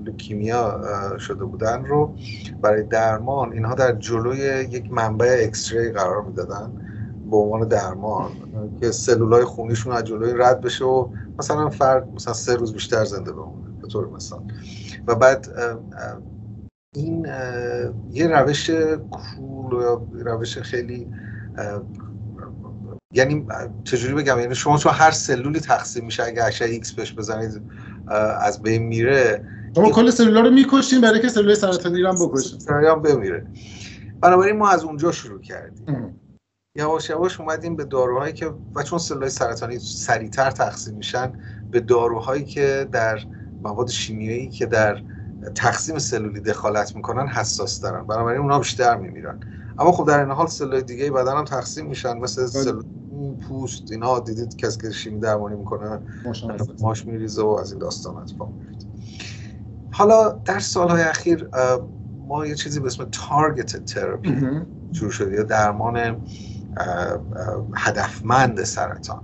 [0.04, 0.80] لوکیمیا
[1.18, 2.14] شده بودن رو
[2.62, 4.38] برای درمان اینها در جلوی
[4.70, 6.72] یک منبع اکسری قرار می‌دادن
[7.30, 8.30] به عنوان درمان
[8.80, 11.08] که سلولای خونیشون از جلوی رد بشه و
[11.38, 14.42] مثلا فرد مثلا سه روز بیشتر زنده بمونه به طور مثال.
[15.06, 15.48] و بعد
[16.94, 17.26] این
[18.10, 18.70] یه روش
[19.10, 21.06] کول یا روش خیلی
[23.14, 23.46] یعنی
[23.84, 27.62] چجوری بگم؟ یعنی شما چون هر سلولی تقسیم میشه اگه اشعه ایکس بهش بزنید
[28.40, 29.44] از بین میره.
[29.76, 32.58] شما کل سلولا رو می‌کشیم برای که سلول سرطانی رو هم بکشیم.
[32.68, 33.46] هم بمیره.
[34.20, 36.20] بنابراین ما از اونجا شروع کردیم.
[36.76, 41.32] یواش یواش اومدیم به داروهایی که و چون سلول سرطانی سریعتر تقسیم میشن
[41.70, 43.18] به داروهایی که در
[43.62, 45.02] مواد شیمیایی که در
[45.54, 48.06] تقسیم سلولی دخالت می‌کنن حساس دارن.
[48.06, 49.40] بنابراین اونا بیشتر میمیرن.
[49.78, 52.50] اما خب در این حال سلول دیگه بدن هم تقسیم میشن مثل بله.
[52.50, 52.84] سلول
[53.48, 55.98] پوست اینا دیدید کسی که شیمی درمانی می‌کنه
[56.80, 57.42] ماش میریزه.
[57.42, 58.86] و از این داستان اتفاق میفته
[59.90, 61.48] حالا در سالهای اخیر
[62.28, 64.36] ما یه چیزی به اسم target therapy
[64.92, 66.16] شروع شده یا درمان
[67.74, 69.22] هدفمند سرطان.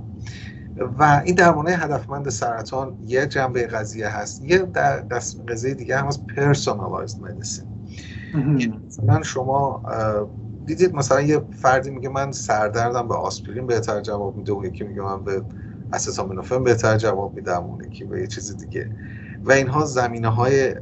[0.99, 4.97] و این درمان هدفمند سرطان یه جنبه قضیه هست یه در
[5.49, 7.65] قضیه دیگه هم از personalized medicine
[8.87, 9.83] مثلا شما
[10.67, 15.03] دیدید مثلا یه فردی میگه من سردردم به آسپرین بهتر جواب میده اون یکی میگه
[15.03, 15.43] من به
[15.93, 18.91] استامینوفن بهتر جواب میدم اون یکی به یه چیز دیگه.
[19.45, 20.75] و اینها زمینه های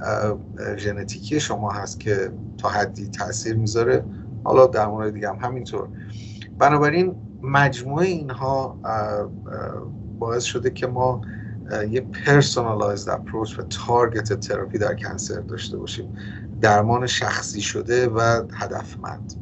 [0.77, 4.05] ژنتیکی شما هست که تا حدی تاثیر می‌ذاره.
[4.45, 5.89] حالا در مورد دیگه هم همینطور.
[6.59, 8.79] بنابراین مجموعه اینها
[10.19, 11.21] باعث شده که ما
[11.91, 16.17] یه personalized approach و target therapy در cancer داشته باشیم.
[16.61, 18.21] درمان شخصی شده و
[18.55, 19.35] هدفمند.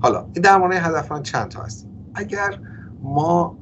[0.00, 1.88] حالا این درمان هدفمند چند تا هست.
[2.14, 2.58] اگر
[3.02, 3.58] ما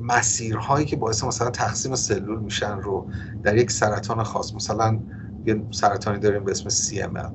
[0.00, 3.06] مسیرهایی که باعث مثلا تقسیم سلول میشن رو
[3.42, 4.98] در یک سرطان خاص مثلا
[5.46, 7.32] یه سرطانی داریم به اسم CML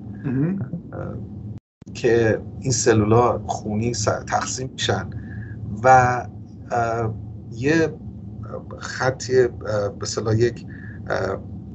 [1.93, 3.93] که این سلولا خونی
[4.27, 5.09] تقسیم میشن
[5.83, 6.27] و
[7.51, 7.93] یه
[8.77, 9.47] خطی
[9.99, 10.65] به صلاح یک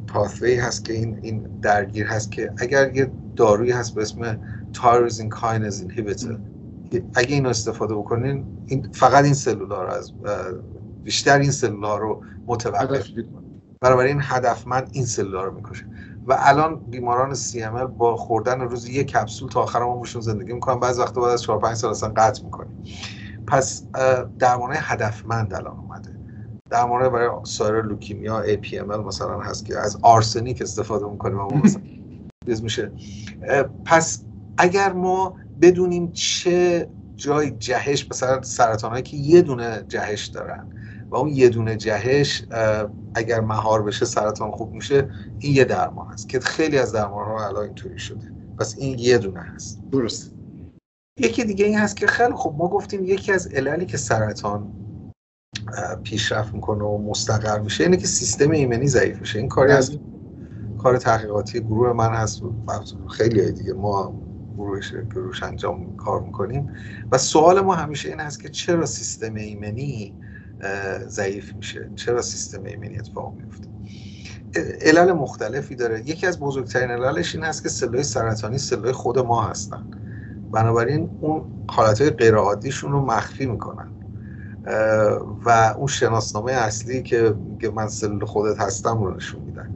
[0.06, 4.38] پاثوی هست که این این درگیر هست که اگر یه دارویی هست به اسم
[4.72, 6.38] tyrosine kinase inhibitor
[7.14, 10.12] اگه اینو استفاده بکنین این فقط این سلولا رو از
[11.04, 13.06] بیشتر این سلولا رو متوقف.
[13.80, 15.86] برای این هدفمند این سلولا رو می‌کشه.
[16.26, 20.80] و الان بیماران CML با خوردن روز یک کپسول تا آخر عمرشون زندگی می‌کنن.
[20.80, 22.82] بعض وقتا بعد از 4 5 سال اصلا قطع می‌کنیم
[23.46, 23.86] پس
[24.38, 26.20] درمان هدفمند الان اومده.
[26.70, 31.38] درمان برای سایر leukemia APML مثلا هست که از آرسنیک استفاده می‌کنیم.
[31.38, 31.82] اما مثلا
[32.46, 32.92] میشه.
[33.84, 34.24] پس
[34.58, 40.66] اگر ما بدونیم چه جای جهش مثلا سرطان هایی که یه دونه جهش دارن
[41.10, 42.44] و اون یه دونه جهش
[43.14, 47.46] اگر مهار بشه سرطان خوب میشه این یه درمان هست که خیلی از درمان ها
[47.48, 48.32] الان اینطوری شده.
[48.58, 49.80] پس این یه دونه هست.
[49.92, 50.34] درست.
[51.18, 54.72] یکی دیگه این هست که خیلی خب ما گفتیم یکی از عللی که سرطان
[56.02, 59.98] پیشرفت می‌کنه و مستقر میشه اینه که سیستم ایمنی ضعیف میشه این کاری از
[60.78, 62.42] کار تحقیقاتی گروه من هست
[63.08, 63.72] خیلی دیگه.
[63.72, 64.22] ما
[64.60, 66.72] گروهش گروهش انجام کار می‌کنیم.
[67.12, 70.14] و سوال ما همیشه این هست که چرا سیستم ایمنی
[71.06, 73.68] ضعیف میشه؟ چرا سیستم ایمنی اتفاق میفته
[74.80, 76.00] علل مختلفی داره.
[76.00, 79.86] یکی از بزرگترین عللش این هست که سلول سرطانی سلول خود ما هستن.
[80.52, 83.88] بنابراین اون حالتهای غیر عادیشون رو مخفی می‌کنن.
[85.44, 87.34] و اون شناسنامه اصلی که
[87.74, 89.74] من سلول خودت هستم رو نشون میدن.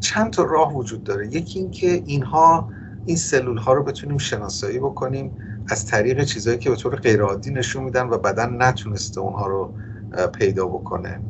[0.00, 1.26] چند تا راه وجود داره.
[1.26, 2.70] یکی اینکه اینها
[3.06, 5.30] این سلول ها رو بتونیم شناسایی بکنیم
[5.68, 9.74] از طریق چیزهایی که به طور غیرعادی نشون میدن و بدن نتونسته اونها رو
[10.32, 11.20] پیدا بکنه.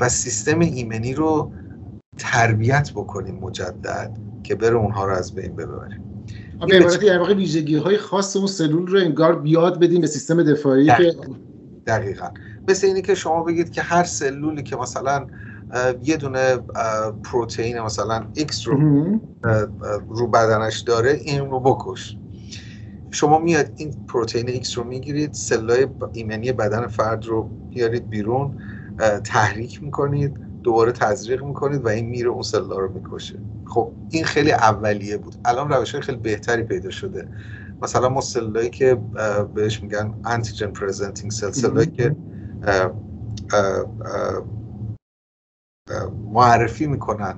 [0.00, 1.52] و سیستم ایمنی رو
[2.18, 6.02] تربیت بکنیم مجدد که بره اونها رو از بین ببریم
[6.68, 10.42] به عبارتی در واقع ویژگی های خاص اون سلول رو انگار بیاد بدیم به سیستم
[10.42, 11.14] دفاعی که
[11.86, 12.28] دقیقا.
[12.68, 15.26] مثل اینی که شما بگید که هر سلولی که مثلا
[16.02, 16.56] یه دونه
[17.24, 18.78] پروتئین مثلا X رو
[20.08, 22.16] رو بدنش داره این رو بکش.
[23.10, 28.58] شما میاد این پروتئین X رو می‌گیرید سلای ایمنی بدن فرد رو بیارید بیرون
[29.24, 33.38] تحریک می‌کنید دوباره تزریق می‌کنید و این میره اون سلا رو می‌کشه.
[33.64, 35.34] خب این خیلی اولیه بود.
[35.44, 37.28] الان روش های خیلی بهتری پیدا شده.
[37.82, 38.98] مثلا ما سلایی که
[39.54, 42.16] بهش میگن antigen presenting cell سلایی که
[46.32, 47.34] معرفی می‌کنن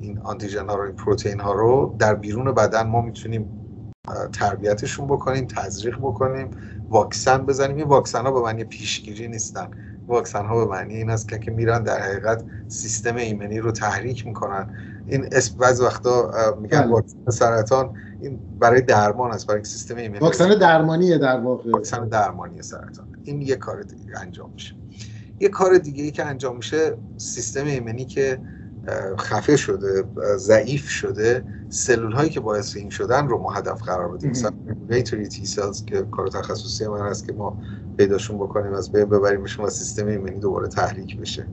[0.00, 1.96] این آنتی‌ژن ها رو این پروتئین ها رو.
[1.98, 3.64] در بیرون بدن ما می‌تونیم
[4.32, 6.50] تربیتشون بکنیم تزریق بکنیم
[6.90, 7.76] واکسن بزنیم.
[7.76, 9.70] این واکسن ها به معنی پیشگیری نیستن.
[10.06, 14.74] واکسن ها به معنی این است که میرن در حقیقت سیستم ایمنی رو تحریک می‌کنن.
[15.06, 16.92] این اسم بعض وقتا میگن بله.
[16.92, 20.18] واکسن سرطان این برای درمان است برای سیستم ایمنی.
[20.18, 21.70] واکسن درمانیه در واقع.
[21.70, 23.08] واکسن درمانی سرطان.
[23.24, 24.74] این یه کار دیگه انجام میشه.
[25.40, 28.40] یه کار دیگه ای که انجام میشه سیستم ایمنی که
[29.18, 30.04] خفه شده
[30.36, 34.30] ضعیف شده سلول هایی که باعث این شدن رو ما هدف قرار بدیم.
[34.30, 37.58] مثلا ریگولیتوری تی سلز که کار تخصصی من هست که ما
[37.98, 41.46] پیداشون بکنیم از بین ببریمشون و سیستم ایمنی دوباره تحریک بشه.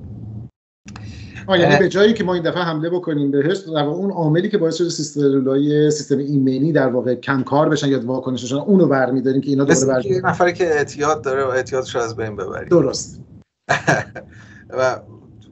[1.49, 4.75] یعنی به جایی که ما این دفعه حمله بکنیم بهش در اون عاملی که باعث
[4.75, 9.63] شده سیستم سیستم ایمنی در واقع کم کار بشن یا واکنششون اونو برمیداریم که اینا
[9.63, 10.27] دوباره برمیداریم.
[10.27, 12.69] نفری که اعتیاد داره و اعتیادش از بین ببریم.
[12.69, 13.21] درست.
[14.77, 14.99] و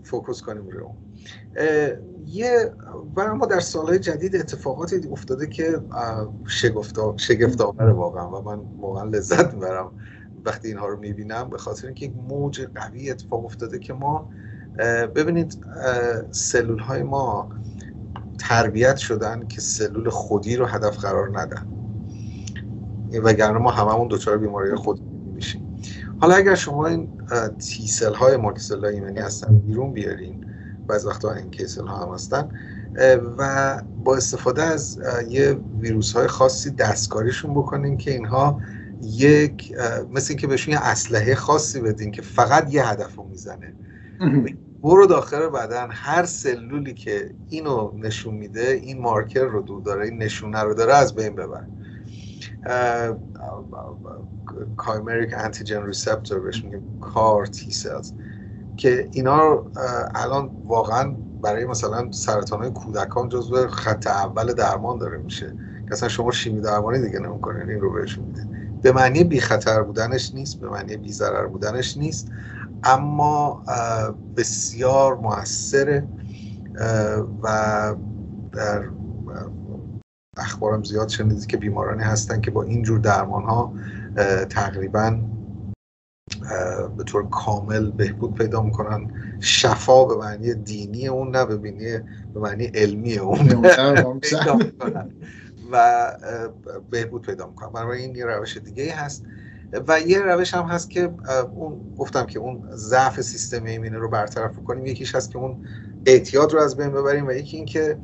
[0.03, 0.95] فوکوس کنیم روی اون.
[2.25, 2.71] یه
[3.15, 5.79] و ما در سالهای جدید اتفاقاتی افتاده که
[7.17, 8.29] شگفت آور واقعا.
[8.29, 9.91] و من واقعا لذت می‌برم
[10.45, 14.29] وقتی اینها رو می‌بینم به خاطر اینکه یک موج قوی اتفاق افتاده که ما
[15.15, 15.65] ببینید
[16.31, 17.49] سلول های ما
[18.39, 21.67] تربیت شدن که سلول خودی رو هدف قرار ندن.
[23.23, 25.01] وگرنه ما هممون دچار بیماری خود
[25.35, 25.77] میشیم.
[26.21, 27.09] حالا اگر شما این
[27.59, 30.45] تی سل های ما که سل ایمنی هستن بیرون بیارین
[30.87, 32.49] بعض وقتا این کیسل ها هم هستن.
[33.37, 38.61] و با استفاده از یه ویروس های خاصی دستکاریشون بکنین که اینها
[39.01, 39.75] یک
[40.11, 43.73] مثل اینکه بهشون یه اسلحه خاصی بدین که فقط یه هدف رو می‌زنه.
[44.83, 50.23] برو داخل بدن هر سلولی که اینو نشون میده این مارکر رو دو داره این
[50.23, 51.63] نشونه رو داره از بین ببر.
[54.77, 58.13] chimeric antigen receptor بهش میگیم CAR T cells
[58.77, 59.63] که اینا
[60.15, 65.55] الان واقعا برای مثلا سرطان های کودکان جزو خط اول درمان داره میشه.
[65.87, 68.47] که اصلا شما شیمی درمانی دیگه نمی‌کنین این رو بهشون میده.
[68.81, 72.31] به معنی بی خطر بودنش نیست به معنی بی ضرر بودنش نیست.
[72.83, 73.63] اما
[74.37, 76.07] بسیار موثره
[77.43, 77.95] و
[78.51, 78.83] در
[80.37, 83.73] اخبارم زیاد شنیدید که بیمارانی هستن که با اینجور درمان ها
[84.49, 85.19] تقریبا
[86.97, 89.11] به طور کامل بهبود پیدا می‌کنن.
[89.39, 91.99] شفا به معنی دینی اون نه به معنی
[92.33, 93.65] به معنی علمی اون.
[95.71, 96.11] و
[96.89, 97.69] بهبود پیدا می‌کنن.
[97.69, 99.25] برای این یه روش دیگه هست.
[99.87, 101.13] و یه روش هم هست که
[101.55, 105.65] اون گفتم که اون ضعف سیستم ایمنی رو برطرف کنیم یکیش هست که اون
[106.05, 107.97] اعتیاد رو از بین ببریم و یکی این که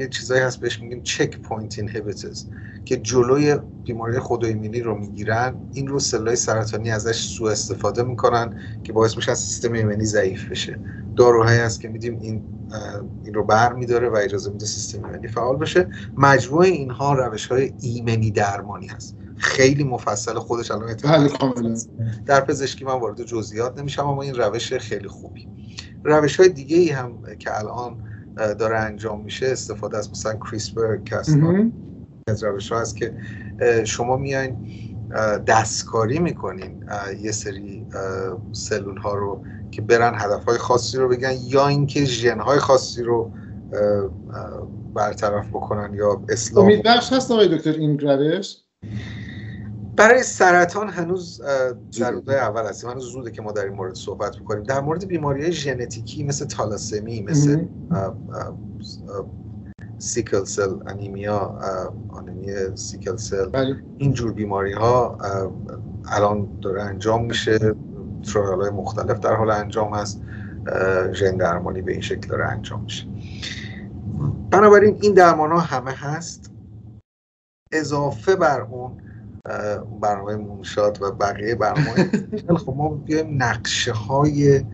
[0.00, 2.44] یه چیزایی هست بهش میگیم checkpoint inhibitors
[2.84, 5.54] که جلوی بیماری خود ایمنی رو می‌گیرن.
[5.72, 10.48] این رو سلای سرطانی ازش سوء استفاده می‌کنن که باعث میشه از سیستم ایمنی ضعیف
[10.50, 10.78] بشه.
[11.16, 12.42] داروهایی هست که میدیم این
[13.24, 15.88] این رو بر میداره و اجازه میده سیستم ایمنی فعال بشه.
[16.16, 19.16] مجموع اینها روش های ایمنی درمانی هست.
[19.36, 21.30] خیلی مفصل خودش الان بله،
[22.26, 25.48] در پزشکی من وارد جزئیات نمیشم اما این روش خیلی خوبی.
[26.04, 27.96] روش های دیگه ای هم که الان
[28.36, 31.72] داره انجام میشه استفاده از مثلا کریسپر کسان
[32.26, 33.14] از روش هست که
[33.84, 34.56] شما میاین
[35.46, 36.84] دستکاری می‌کنین
[37.20, 37.86] یه سری
[38.52, 43.02] سلول ها رو که برن هدف های خاصی رو بگن یا اینکه ژن های خاصی
[43.02, 43.32] رو
[44.94, 48.56] برطرف بکنن یا اصلاح امیدبخش هست آقای دکتر این روش
[49.96, 51.42] برای سرطان هنوز
[52.00, 52.90] در روزهای اول هستیم.
[52.90, 57.22] هنوز زوده که ما در این مورد صحبت بکنیم در مورد بیماری ژنتیکی مثل تالاسمی
[57.22, 57.64] مثل
[59.98, 61.58] سیکل سل انیمیا
[62.08, 63.46] آنیمی سیکل سل.
[63.46, 63.82] بله.
[63.98, 65.18] اینجور بیماری ها
[66.08, 67.58] الان داره انجام میشه.
[68.32, 70.22] ترایال های مختلف در حال انجام هست.
[71.12, 73.06] ژن درمانی به این شکل داره انجام میشه.
[74.50, 76.50] بنابراین این درمان ها همه هست.
[77.72, 79.02] اضافه بر اون
[80.00, 82.10] برنامه مونشات و بقیه برنامه
[82.64, 84.64] خب ما بیایم نقشه های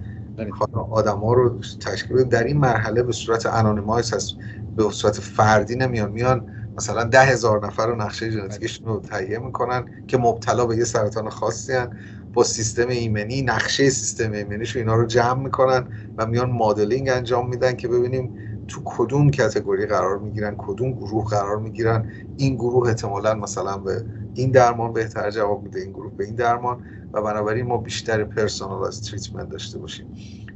[0.90, 4.36] آدم ها رو تشکیل در این مرحله به صورت انانیمایز هست.
[4.76, 6.12] به صورت فردی نمیان.
[6.12, 6.46] میان
[6.76, 11.30] مثلا ده هزار نفر رو نقشه ژنتیکشون رو تهیه می‌کنن که مبتلا به یه سرطان
[11.30, 11.90] خاصی هن.
[12.32, 15.88] با سیستم ایمنی نقشه سیستم ایمنیش اینا رو جمع می‌کنن
[16.18, 18.34] و میان مدلینگ انجام میدن که ببینیم
[18.68, 24.04] تو کدوم category قرار می‌گیرن کدوم گروه قرار می‌گیرن؟ این گروه احتمالا مثلا به
[24.34, 26.78] این درمان بهتر جواب میده این گروه به این درمان
[27.12, 30.06] و بنابراین ما بیشتر personalize treatment داشته باشیم.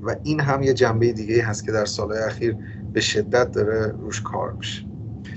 [0.03, 2.57] و این هم یه جنبه دیگه هست که در سالهای اخیر
[2.93, 4.85] به شدت داره روش کار میشه.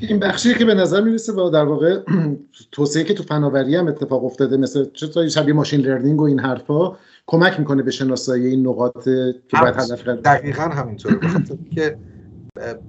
[0.01, 1.99] این بخشی که به نظر می‌رسه با در واقع
[2.71, 6.95] توسعه که تو فناوری هم اتفاق افتاده مثل چطور شبیه ماشین لرنینگ و این حرفا
[7.28, 11.19] کمک می‌کنه به شناسایی این نقاط که باید هدف دقیقا همینطوره.
[11.76, 11.97] که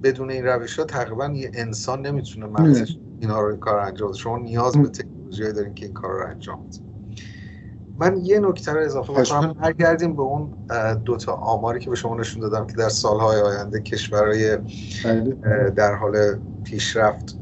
[0.03, 4.17] بدون این روش ها تقریبا یه انسان نمی‌تونه مغزش اینا رو کار انجام بده.
[4.17, 6.79] شما نیاز به تکنولوژی دارین که این کار رو انجام بده.
[7.99, 10.53] من یه نکته رو اضافه بکنم برگردیم به اون
[11.05, 14.57] دوتا آماری که به شما نشون دادم که در سالهای آینده کشورهای
[15.05, 15.69] بله.
[15.69, 17.37] در حال پیشرفت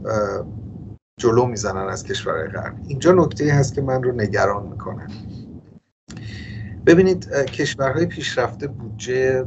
[1.17, 5.07] جلو می‌زنن از کشورهای غربی اینجا نکته هست که من رو نگران می‌کنه.
[6.85, 9.45] ببینید کشورهای پیشرفته بودجه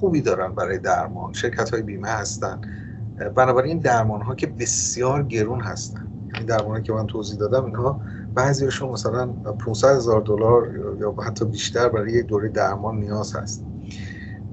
[0.00, 2.60] خوبی دارن برای درمان شرکت های بیمه هستن.
[3.34, 6.06] بنابراین درمان ها که بسیار گرون هستن.
[6.34, 8.00] این درمان که من توضیح دادم اینها
[8.34, 13.64] بعضیشون مثلا 500 هزار دلار یا حتی بیشتر برای یک دوره درمان نیاز هست.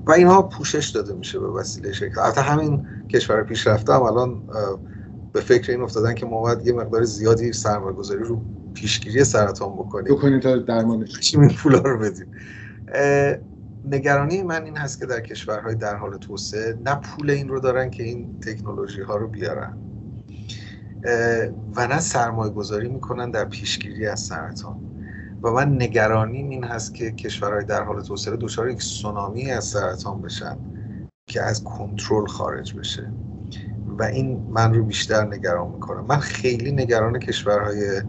[0.06, 2.18] و اینها پوشش داده میشه به وسیله شرکت.
[2.18, 4.42] البته همین کشور پیشرفته هم الان
[5.34, 8.42] به فکر این افتادن که ما باید یه مقدار زیادی سرمایه گذاری رو
[8.74, 10.16] پیشگیری سرطان بکنیم.
[10.16, 12.28] بکنیم تا درمانش این پولا رو بدیم.
[13.86, 17.90] نگرانی من این هست که در کشورهای در حال توسعه نه پول این رو دارن
[17.90, 19.78] که این تکنولوژی ها رو بیارن.
[21.76, 24.80] و نه سرمایه گذاری می‌کنن در پیشگیری از سرطان.
[25.44, 30.22] و من نگرانی این هست که کشورهای در حال توسعه دچار یک سونامی از سرطان
[30.22, 30.58] بشن
[31.28, 33.12] که از کنترل خارج بشه.
[33.98, 36.02] و این من رو بیشتر نگران می‌کنه.
[36.02, 38.02] من خیلی نگران کشورهای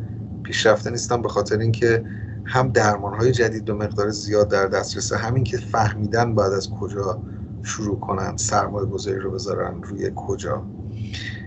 [0.42, 2.04] پیشرفته نیستم به خاطر اینکه
[2.45, 7.22] هم درمان های جدید به مقدار زیاد در دسترس همین که فهمیدن بعد از کجا
[7.62, 10.62] شروع کنن سرمایه گذاری رو بذارن روی کجا.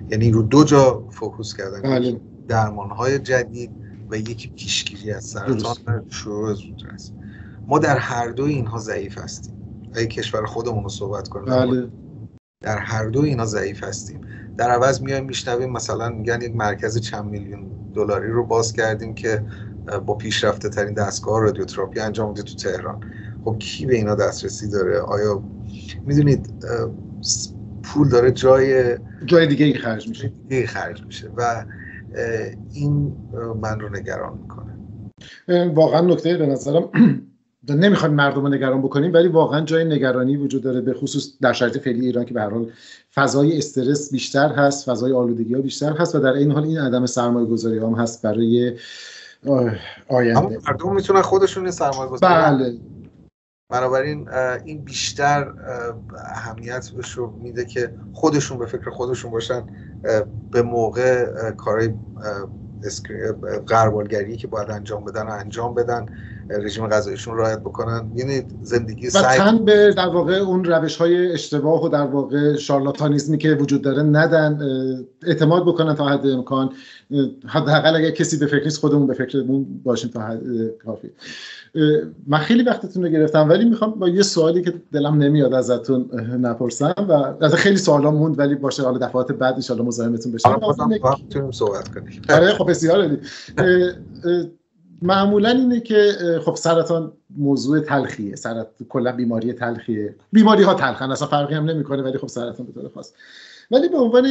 [0.09, 2.21] یعنی رو دو جا فوکوس کردن بله.
[2.47, 3.71] درمان های جدید
[4.09, 7.13] و یکی پیشگیری از سرطان شروع زودتر است
[7.67, 9.53] ما در هر دو اینها ضعیف هستیم.
[9.93, 11.87] اگه کشور خودمون رو صحبت کنیم بله.
[12.61, 14.21] در هر دو اینها ضعیف هستیم.
[14.57, 19.43] در عوض میایم میشنویم مثلا میگن یک مرکز چند میلیون دلاری رو باز کردیم که
[20.05, 23.01] با پیشرفته ترین دستگاه رادیوتراپی انجام میده تو تهران.
[23.45, 25.43] خب کی به اینا دسترسی داره؟ آیا
[26.05, 26.53] می‌دونید
[27.83, 30.33] پول داره جای جای دیگه ای خرج میشه.
[30.49, 31.65] دیگه خرج میشه و
[32.73, 33.15] این
[33.61, 34.77] من رو نگران می‌کنه.
[35.73, 36.89] واقعا نکته به نظرم
[37.69, 41.77] نمی‌خوایم مردم رو نگران بکنیم ولی واقعا جای نگرانی وجود داره به خصوص در شرایط
[41.77, 42.71] فعلی ایران که به هر حال
[43.15, 47.05] فضای استرس بیشتر هست فضای آلودگی ها بیشتر هست و در این حال این عدم
[47.05, 48.73] سرمایه گذاری هم هست برای
[50.07, 50.57] آینده.
[50.67, 52.79] مردم می‌تونن خودشون سرمایه گذاری بله.
[53.69, 54.29] بنابراین
[54.65, 55.53] این بیشتر
[56.25, 59.63] اهمیت رو میده که خودشون به فکر خودشون باشن
[60.51, 61.93] به موقع کارهای
[63.67, 66.05] قربالگری که باید انجام بدن و انجام بدن.
[66.49, 68.11] رژیم غذایشون رعایت بکنن.
[68.15, 73.37] یعنی زندگی و تن به در واقع اون روش های اشتباه و در واقع شارلاتانیزمی
[73.37, 74.59] که وجود داره ندن.
[75.23, 76.69] اعتماد بکنن تا حد امکان.
[77.47, 80.41] حداقل اگر کسی به فکر نیست خودمون به فکرمون باشیم تا حد
[80.85, 81.11] کافی.
[82.27, 86.09] من خیلی وقتتون رو گرفتم ولی می‌خوام با یه سوالی که دلم نمیاد ازتون
[86.41, 90.31] نپرسم و از خیلی سوالا موند ولی باشه حالا دفعات بعد ان شاء الله مزاحمتون
[90.31, 92.21] بشم آره صحبت کنیم.
[92.29, 93.17] آره خب بسیار
[95.01, 96.11] معمولا اینه که
[96.45, 100.15] خب سرطان موضوع تلخیه سرطان کلا بیماری تلخیه.
[100.31, 103.11] بیماری ها تلخن اصلا فرقی هم نمی‌کنه ولی خب سرطان به طور خاص.
[103.71, 104.27] ولی به عنوان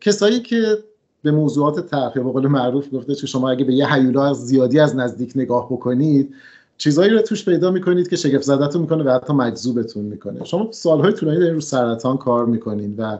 [0.00, 0.78] کسایی که
[1.22, 4.96] به موضوعات تلخ به قول معروف گفته که شما اگه به یه حیولا زیادی از
[4.96, 6.34] نزدیک نگاه بکنید
[6.76, 10.44] چیزایی رو توش پیدا می‌کنید که شگفت زدتون می‌کنه و حتی مجذوبتون می‌کنه.
[10.44, 13.18] شما سالهای طولانی دارین رو سرطان کار می‌کنید و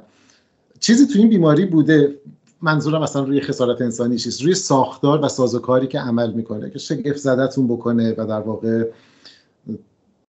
[0.81, 2.15] چیزی تو این بیماری بوده
[2.63, 4.43] منظورم اصلا روی خسارت انسانی چیست.
[4.43, 8.85] روی ساختار و سازوکاری که عمل می‌کنه که شگفت زدتون بکنه و در واقع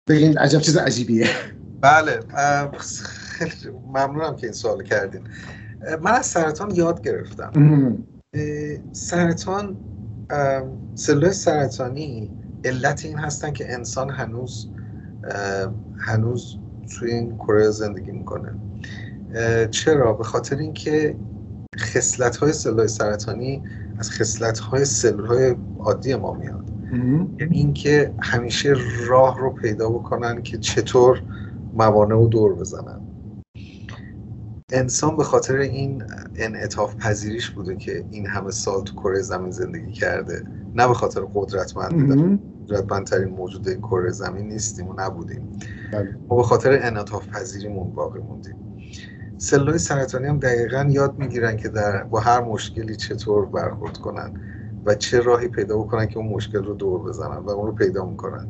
[0.08, 1.26] بگین عجب چیز عجیبیه.
[1.80, 2.20] بله
[3.86, 5.20] ممنونم که این سوال کردین.
[6.02, 7.52] من از سرطان یاد گرفتم.
[8.92, 9.76] سرطان
[10.94, 12.30] سلول سرطانی
[12.64, 14.68] علت این هستن که انسان هنوز
[15.98, 16.56] هنوز
[16.98, 18.54] توی این کره زندگی می‌کنه.
[19.70, 21.16] چرا؟ به خاطر اینکه
[21.78, 23.62] خصلت های سلول سرطانی
[23.98, 26.70] از خصلت های سلول های عادی ما میاد.
[27.40, 28.74] یعنی اینکه همیشه
[29.06, 31.22] راه رو پیدا بکنن که چطور
[31.74, 33.00] موانع رو دور بزنن.
[34.72, 36.02] انسان به خاطر این
[36.36, 40.44] انعطاف پذیریش بوده که این همه سال تو کره زمین زندگی کرده.
[40.74, 45.48] نه به خاطر قدرتمندی قدرتمندترین موجود کره زمین نیستیم و نبودیم.
[45.92, 46.16] بله.
[46.28, 48.56] ما به خاطر انعطاف پذیریمون باقی موندیم.
[49.44, 54.40] سلول سرطانی هم دقیقا یاد می‌گیرن که در با هر مشکلی چطور برخورد کنن
[54.84, 58.04] و چه راهی پیدا بکنن که اون مشکل رو دور بزنن و اون رو پیدا
[58.04, 58.48] می‌کنن.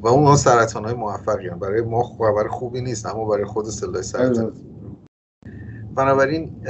[0.00, 1.58] و اون سرطان های موفقی هم.
[1.58, 4.50] برای ما خبر خوبی نیست اما برای خود سلول سرطانی.
[5.94, 6.66] بنابراین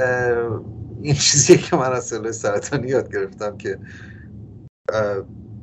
[1.01, 3.79] این چیزی که من از سلول سرطانی یاد گرفتم که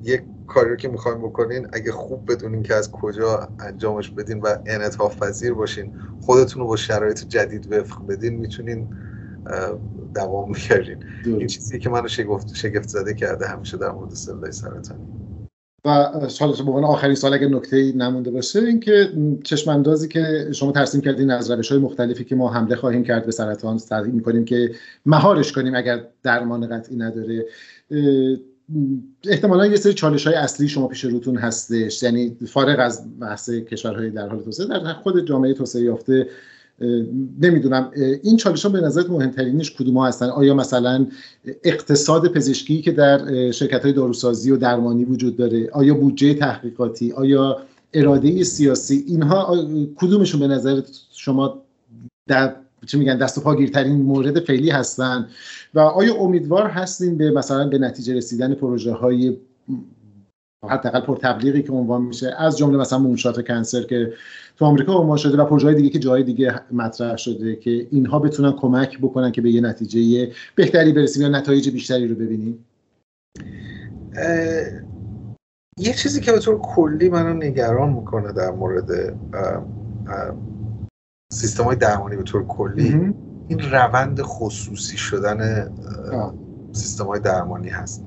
[0.02, 4.56] یک کاری رو که می‌خوایم بکنین اگه خوب بدونین که از کجا انجامش بدین و
[4.66, 8.88] انعطاف پذیر باشین خودتون رو با شرایط جدید وفق بدین می‌تونین
[10.14, 15.04] دوام می‌کردین این چیزی که منو شگفت, شگفت زده کرده همیشه در مورد سلول سرطانی.
[15.86, 19.12] و سال به عنوان آخرین سال اگر نکته نمونده باشه اینکه
[19.44, 23.26] چشم اندازی که شما ترسیم کردین از روش های مختلفی که ما حمله خواهیم کرد
[23.26, 24.70] به سرطان می می‌کنیم که
[25.06, 27.46] مهارش کنیم اگر درمان قطعی نداره
[29.24, 32.02] احتمالا یه سری چالش های اصلی شما پیش روتون هستش.
[32.02, 36.28] یعنی فارغ از بحث کشورهای در حال توسعه در خود جامعه توسعه یافته
[37.40, 37.90] نمی‌دونم.
[38.22, 41.06] این چالش ها به نظرت مهمترینش کدوم هستن؟ آیا مثلا
[41.64, 47.58] اقتصاد پزشکی که در شرکت های داروسازی و درمانی وجود داره آیا بودجه تحقیقاتی آیا
[47.94, 51.62] اراده سیاسی اینها کدومشون به نظر شما
[52.26, 52.56] در
[52.86, 55.28] چه میگن دست و پاگیرترین مورد فعلی هستن.
[55.74, 59.36] و آیا امیدوار هستین به مثلا به نتیجه رسیدن پروژه های
[60.70, 64.12] حداقل پر تبلیغی که عنوان میشه از جمله مثلا مونشات کنسر که
[64.56, 68.52] تو آمریکا عنوان شده و پروژه دیگه که جای دیگه مطرح شده که اینها بتونن
[68.52, 72.64] کمک بکنن که به یه نتیجه بهتری برسیم یا نتایج بیشتری رو ببینیم؟
[75.78, 79.16] یه چیزی که به طور کلی منو نگران می‌کنه در مورد
[81.32, 83.14] سیستم های درمانی به طور کلی
[83.48, 85.70] این روند خصوصی شدن
[86.72, 88.04] سیستم های درمانی هست.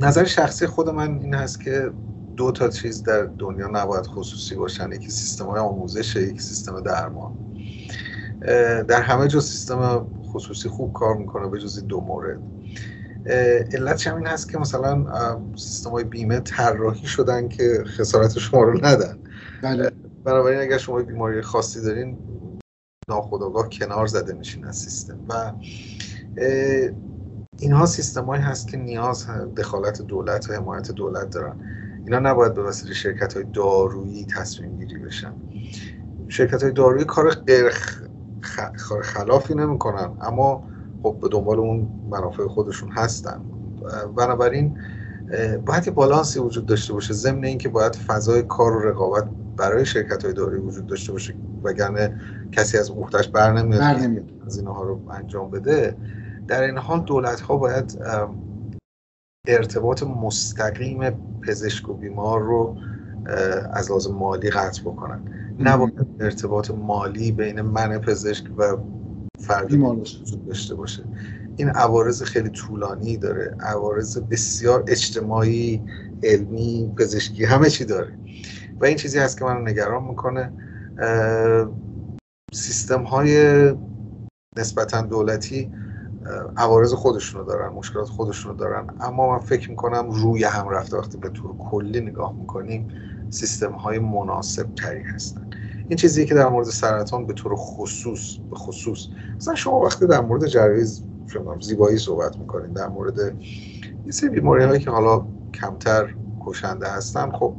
[0.00, 1.90] نظر شخصی خود من این هست که
[2.36, 4.92] دو تا چیز در دنیا نباید خصوصی باشن.
[4.92, 7.32] یکی سیستم های آموزش یکی سیستم درمان.
[8.88, 12.40] در همه جا سیستم خصوصی خوب کار می‌کنه به جزی دو مورد.
[13.72, 15.06] علتش هم این هست که مثلا
[15.56, 19.18] سیستم های بیمه طراحی شدن که خسارت شما رو ندن.
[19.62, 19.91] بله.
[20.24, 22.18] بنابراین اگر شما بیماری خاصی دارین
[23.08, 25.18] ناخودآگاه کنار زده میشین از سیستم.
[25.28, 25.52] و
[27.58, 31.60] اینها سیستم هایی هست که نیاز دخالت دولت و حمایت دولت دارن.
[32.04, 35.34] اینا نباید به وسیله شرکت های دارویی تصمیم گیری بشن.
[36.28, 37.70] شرکت های دارویی کار غیر
[39.02, 40.64] خلافی نمی‌کنن اما
[41.02, 43.40] خب به دنبال اون منافع خودشون هستن.
[44.16, 44.78] بنابراین
[45.66, 50.24] باید یه بالانسی وجود داشته باشه ضمن اینکه باید فضای کار و رقابت برای شرکت
[50.24, 52.20] های دارویی وجود داشته باشه وگرنه
[52.52, 53.82] کسی از عهدهش بر نمیاد
[54.46, 55.96] از اینها رو انجام بده.
[56.48, 57.98] در این حال دولت ها باید
[59.48, 62.76] ارتباط مستقیم پزشک و بیمار رو
[63.72, 65.20] از لحاظ مالی قطع بکنن.
[65.58, 68.76] نباید ارتباط مالی بین من پزشک و
[69.38, 71.04] فرد وجود داشته باشه.
[71.56, 73.56] این عوارض خیلی طولانی داره.
[73.60, 75.82] عوارض بسیار اجتماعی
[76.22, 78.18] علمی پزشکی همه چی داره.
[78.82, 80.52] و این چیزی هست که من نگران می‌کنه.
[82.52, 83.74] سیستم های
[84.56, 85.72] نسبتا دولتی
[86.56, 88.86] عوارض خودشونو دارن مشکلات خودشونو دارن.
[89.00, 90.96] اما من فکر می‌کنم روی هم رفته.
[90.96, 92.88] وقتی به طور کلی نگاه می‌کنیم
[93.30, 95.50] سیستم های مناسب تری هستن.
[95.88, 99.06] این چیزی که در مورد سرطان به طور خصوص به خصوص.
[99.36, 100.84] مثلا شما وقتی در مورد جراحی
[101.60, 103.18] زیبایی صحبت می‌کنین در مورد
[104.06, 106.14] یه سری بیماری هایی که حالا کمتر
[106.46, 107.54] کشنده هستن خب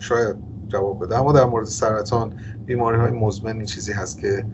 [0.00, 0.36] شاید
[0.68, 1.18] جواب بده.
[1.18, 2.32] اما در مورد سرطان
[2.66, 4.44] بیماری های مزمن این چیزی هست که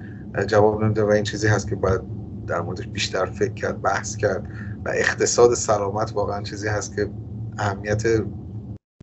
[0.47, 2.01] جواب نمیده و این چیزی هست که باید
[2.47, 4.47] در موردش بیشتر فکر کرد بحث کرد
[4.85, 7.11] و اقتصاد سلامت واقعا چیزی هست که
[7.59, 8.03] اهمیت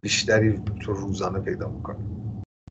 [0.03, 1.97] بیشتری تو روزانه پیدا می‌کنه.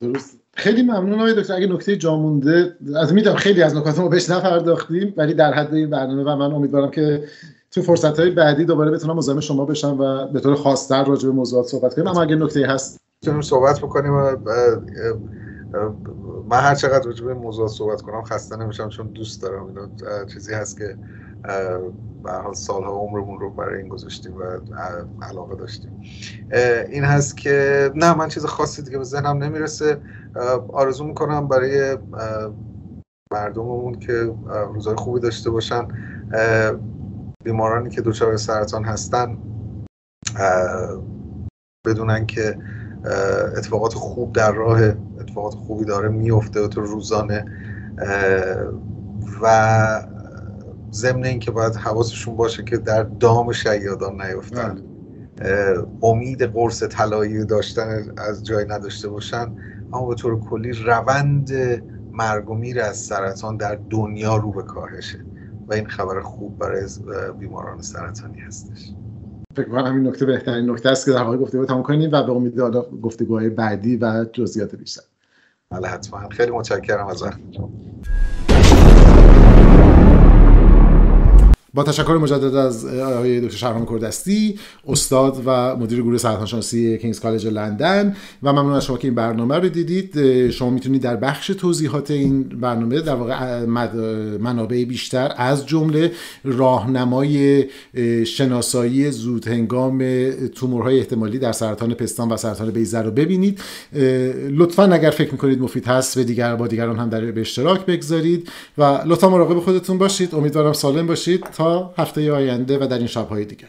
[0.00, 0.40] درست.
[0.56, 1.54] خیلی ممنون آقای دکتر.
[1.54, 5.74] اگه نکته جا مونده از می‌دونم خیلی از نکات ما بهش نپرداختیم ولی در حد
[5.74, 7.24] این برنامه و من امیدوارم که
[7.70, 11.34] تو فرصت های بعدی دوباره بتونم مزاحم شما بشم و به طور خاصتر راجع به
[11.34, 12.06] موضوعات صحبت کنیم.
[12.06, 14.36] اما اگه نکته هست می‌تونیم صحبت بکنیم و
[16.48, 19.88] من هر چقدر راجع به موضوع صحبت کنم خسته نمیشم چون دوست دارم اینا
[20.24, 20.96] چیزی هست که
[22.22, 24.42] به حال سالها عمرمون رو برای این گذاشتیم و
[25.22, 26.02] علاقه داشتیم.
[26.90, 30.00] این هست که نه من چیز خاصی دیگه به ذهنم نمی‌رسه.
[30.72, 31.98] آرزو می‌کنم برای
[33.32, 34.34] مردممون که
[34.74, 35.88] روزای خوبی داشته باشن.
[37.44, 39.38] بیمارانی که دچار سرطان هستن
[41.86, 42.58] بدونن که
[43.56, 44.82] اتفاقات خوب در راه
[45.20, 47.44] اتفاقات خوبی داره میفته تو روزانه.
[49.42, 50.04] و
[50.92, 54.74] ضمن اینکه باید حواسشون باشه که در دام شیادان نیفتن.
[54.74, 55.86] بله.
[56.02, 59.56] امید قرص طلایی داشتن از جای نداشته باشن.
[59.92, 61.52] اما به طور کلی روند
[62.12, 65.24] مرگ و میر از سرطان در دنیا رو به کاهشه.
[65.68, 66.86] و این خبر خوب برای
[67.38, 68.92] بیماران سرطانی هستش.
[69.62, 72.32] فکر کنم این نکته بهترین نکته است که در واقع گفتگو تمام کنیم و به
[72.32, 75.02] امید حالا گفتگوهای بعدی و جزئیات بیشتر.
[75.70, 76.28] بله حتما.
[76.28, 77.70] خیلی متشکرم از وقتتون
[81.74, 84.58] با تشکر مجدد از آقای دکتر شهرام کردستی
[84.88, 89.56] استاد و مدیر گروه سرطانشناسی کینگز کالج لندن و ممنون از شما که این برنامه
[89.56, 90.50] رو دیدید.
[90.50, 93.64] شما می‌تونید در بخش توضیحات این برنامه در واقع
[94.40, 96.12] منابع بیشتر از جمله
[96.44, 97.64] راهنمای
[98.24, 103.60] شناسایی زود هنگام تومورهای احتمالی در سرطان پستان و سرطان بیضه رو ببینید.
[104.50, 108.48] لطفا اگر فکر می‌کنید مفید هست به دیگر با دیگران هم در به اشتراک بگذارید
[108.78, 110.34] و لطفا مراقب خودتون باشید.
[110.34, 111.44] امیدوارم سالم باشید.
[111.60, 113.68] تا هفته آینده و در این شبهای دیگر.